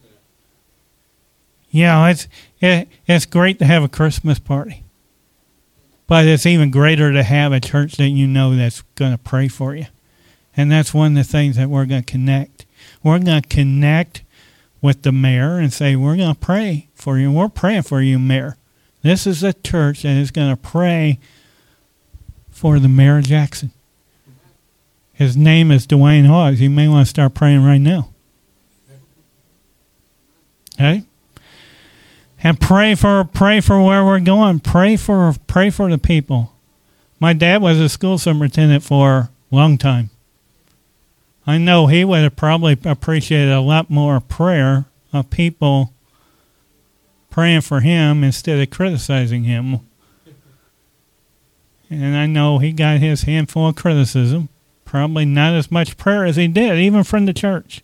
Yeah, 1.69 2.07
it's 2.09 2.27
it, 2.61 2.87
it's 3.07 3.25
great 3.25 3.59
to 3.59 3.65
have 3.65 3.83
a 3.83 3.89
Christmas 3.89 4.39
party, 4.39 4.83
but 6.07 6.25
it's 6.25 6.45
even 6.45 6.71
greater 6.71 7.11
to 7.11 7.23
have 7.23 7.51
a 7.51 7.59
church 7.59 7.97
that 7.97 8.09
you 8.09 8.27
know 8.27 8.55
that's 8.55 8.83
going 8.95 9.11
to 9.11 9.17
pray 9.17 9.47
for 9.47 9.75
you. 9.75 9.87
And 10.55 10.71
that's 10.71 10.93
one 10.93 11.17
of 11.17 11.25
the 11.25 11.31
things 11.31 11.55
that 11.55 11.69
we're 11.69 11.85
going 11.85 12.03
to 12.03 12.11
connect. 12.11 12.65
We're 13.01 13.19
going 13.19 13.41
to 13.41 13.47
connect 13.47 14.23
with 14.81 15.01
the 15.01 15.11
mayor 15.11 15.57
and 15.57 15.73
say, 15.73 15.95
We're 15.95 16.17
going 16.17 16.33
to 16.33 16.39
pray 16.39 16.89
for 16.93 17.17
you. 17.17 17.31
We're 17.31 17.49
praying 17.49 17.83
for 17.83 18.01
you, 18.01 18.19
mayor. 18.19 18.57
This 19.01 19.25
is 19.25 19.43
a 19.43 19.53
church 19.53 20.03
that 20.03 20.15
is 20.15 20.31
going 20.31 20.49
to 20.49 20.57
pray 20.57 21.19
for 22.51 22.79
the 22.79 22.87
mayor 22.87 23.21
Jackson. 23.21 23.71
His 25.13 25.37
name 25.37 25.71
is 25.71 25.85
Dwayne 25.85 26.25
Hawes. 26.25 26.59
You 26.59 26.69
may 26.69 26.87
want 26.87 27.05
to 27.05 27.09
start 27.09 27.33
praying 27.33 27.63
right 27.63 27.79
now. 27.79 28.09
Okay? 30.75 31.03
And 32.43 32.59
pray 32.59 32.95
for 32.95 33.23
pray 33.23 33.61
for 33.61 33.81
where 33.81 34.03
we're 34.03 34.19
going. 34.19 34.59
Pray 34.59 34.97
for 34.97 35.33
pray 35.47 35.69
for 35.69 35.89
the 35.89 35.97
people. 35.97 36.51
My 37.19 37.31
dad 37.31 37.61
was 37.61 37.79
a 37.79 37.87
school 37.87 38.17
superintendent 38.17 38.83
for 38.83 39.09
a 39.09 39.29
long 39.51 39.77
time. 39.77 40.09
I 41.45 41.57
know 41.57 41.87
he 41.87 42.05
would 42.05 42.23
have 42.23 42.35
probably 42.35 42.77
appreciated 42.85 43.51
a 43.51 43.59
lot 43.59 43.89
more 43.89 44.19
prayer 44.19 44.85
of 45.11 45.29
people 45.29 45.93
praying 47.29 47.61
for 47.61 47.81
him 47.81 48.23
instead 48.23 48.59
of 48.59 48.69
criticizing 48.69 49.43
him. 49.43 49.79
And 51.89 52.15
I 52.15 52.25
know 52.25 52.59
he 52.59 52.71
got 52.71 52.99
his 52.99 53.23
handful 53.23 53.67
of 53.67 53.75
criticism, 53.75 54.49
probably 54.85 55.25
not 55.25 55.53
as 55.53 55.71
much 55.71 55.97
prayer 55.97 56.25
as 56.25 56.37
he 56.37 56.47
did, 56.47 56.79
even 56.79 57.03
from 57.03 57.25
the 57.25 57.33
church. 57.33 57.81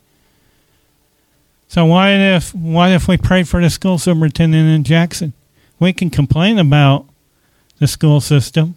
So 1.68 1.86
why 1.86 2.14
if 2.14 2.56
what 2.56 2.92
if 2.92 3.08
we 3.08 3.18
prayed 3.18 3.48
for 3.48 3.62
the 3.62 3.70
school 3.70 4.00
superintendent 4.00 4.70
in 4.70 4.84
Jackson? 4.84 5.34
We 5.80 5.94
can 5.94 6.10
complain 6.10 6.58
about 6.58 7.06
the 7.78 7.88
school 7.88 8.22
system, 8.22 8.76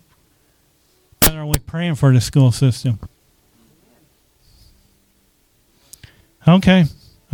but 1.21 1.35
are 1.35 1.47
we 1.47 1.59
praying 1.59 1.95
for 1.95 2.12
the 2.12 2.21
school 2.21 2.53
system? 2.53 2.99
Okay. 6.47 6.85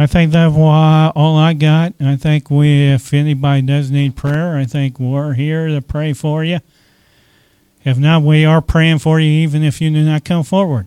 I 0.00 0.06
think 0.06 0.32
that's 0.32 0.54
all 0.54 1.36
I 1.36 1.54
got. 1.54 1.94
I 2.00 2.16
think 2.16 2.50
we, 2.50 2.92
if 2.92 3.12
anybody 3.12 3.62
does 3.62 3.90
need 3.90 4.14
prayer, 4.14 4.56
I 4.56 4.64
think 4.64 5.00
we're 5.00 5.32
here 5.34 5.66
to 5.68 5.82
pray 5.82 6.12
for 6.12 6.44
you. 6.44 6.60
If 7.84 7.98
not, 7.98 8.22
we 8.22 8.44
are 8.44 8.60
praying 8.60 8.98
for 8.98 9.18
you 9.18 9.30
even 9.30 9.64
if 9.64 9.80
you 9.80 9.90
do 9.90 10.04
not 10.04 10.24
come 10.24 10.44
forward. 10.44 10.86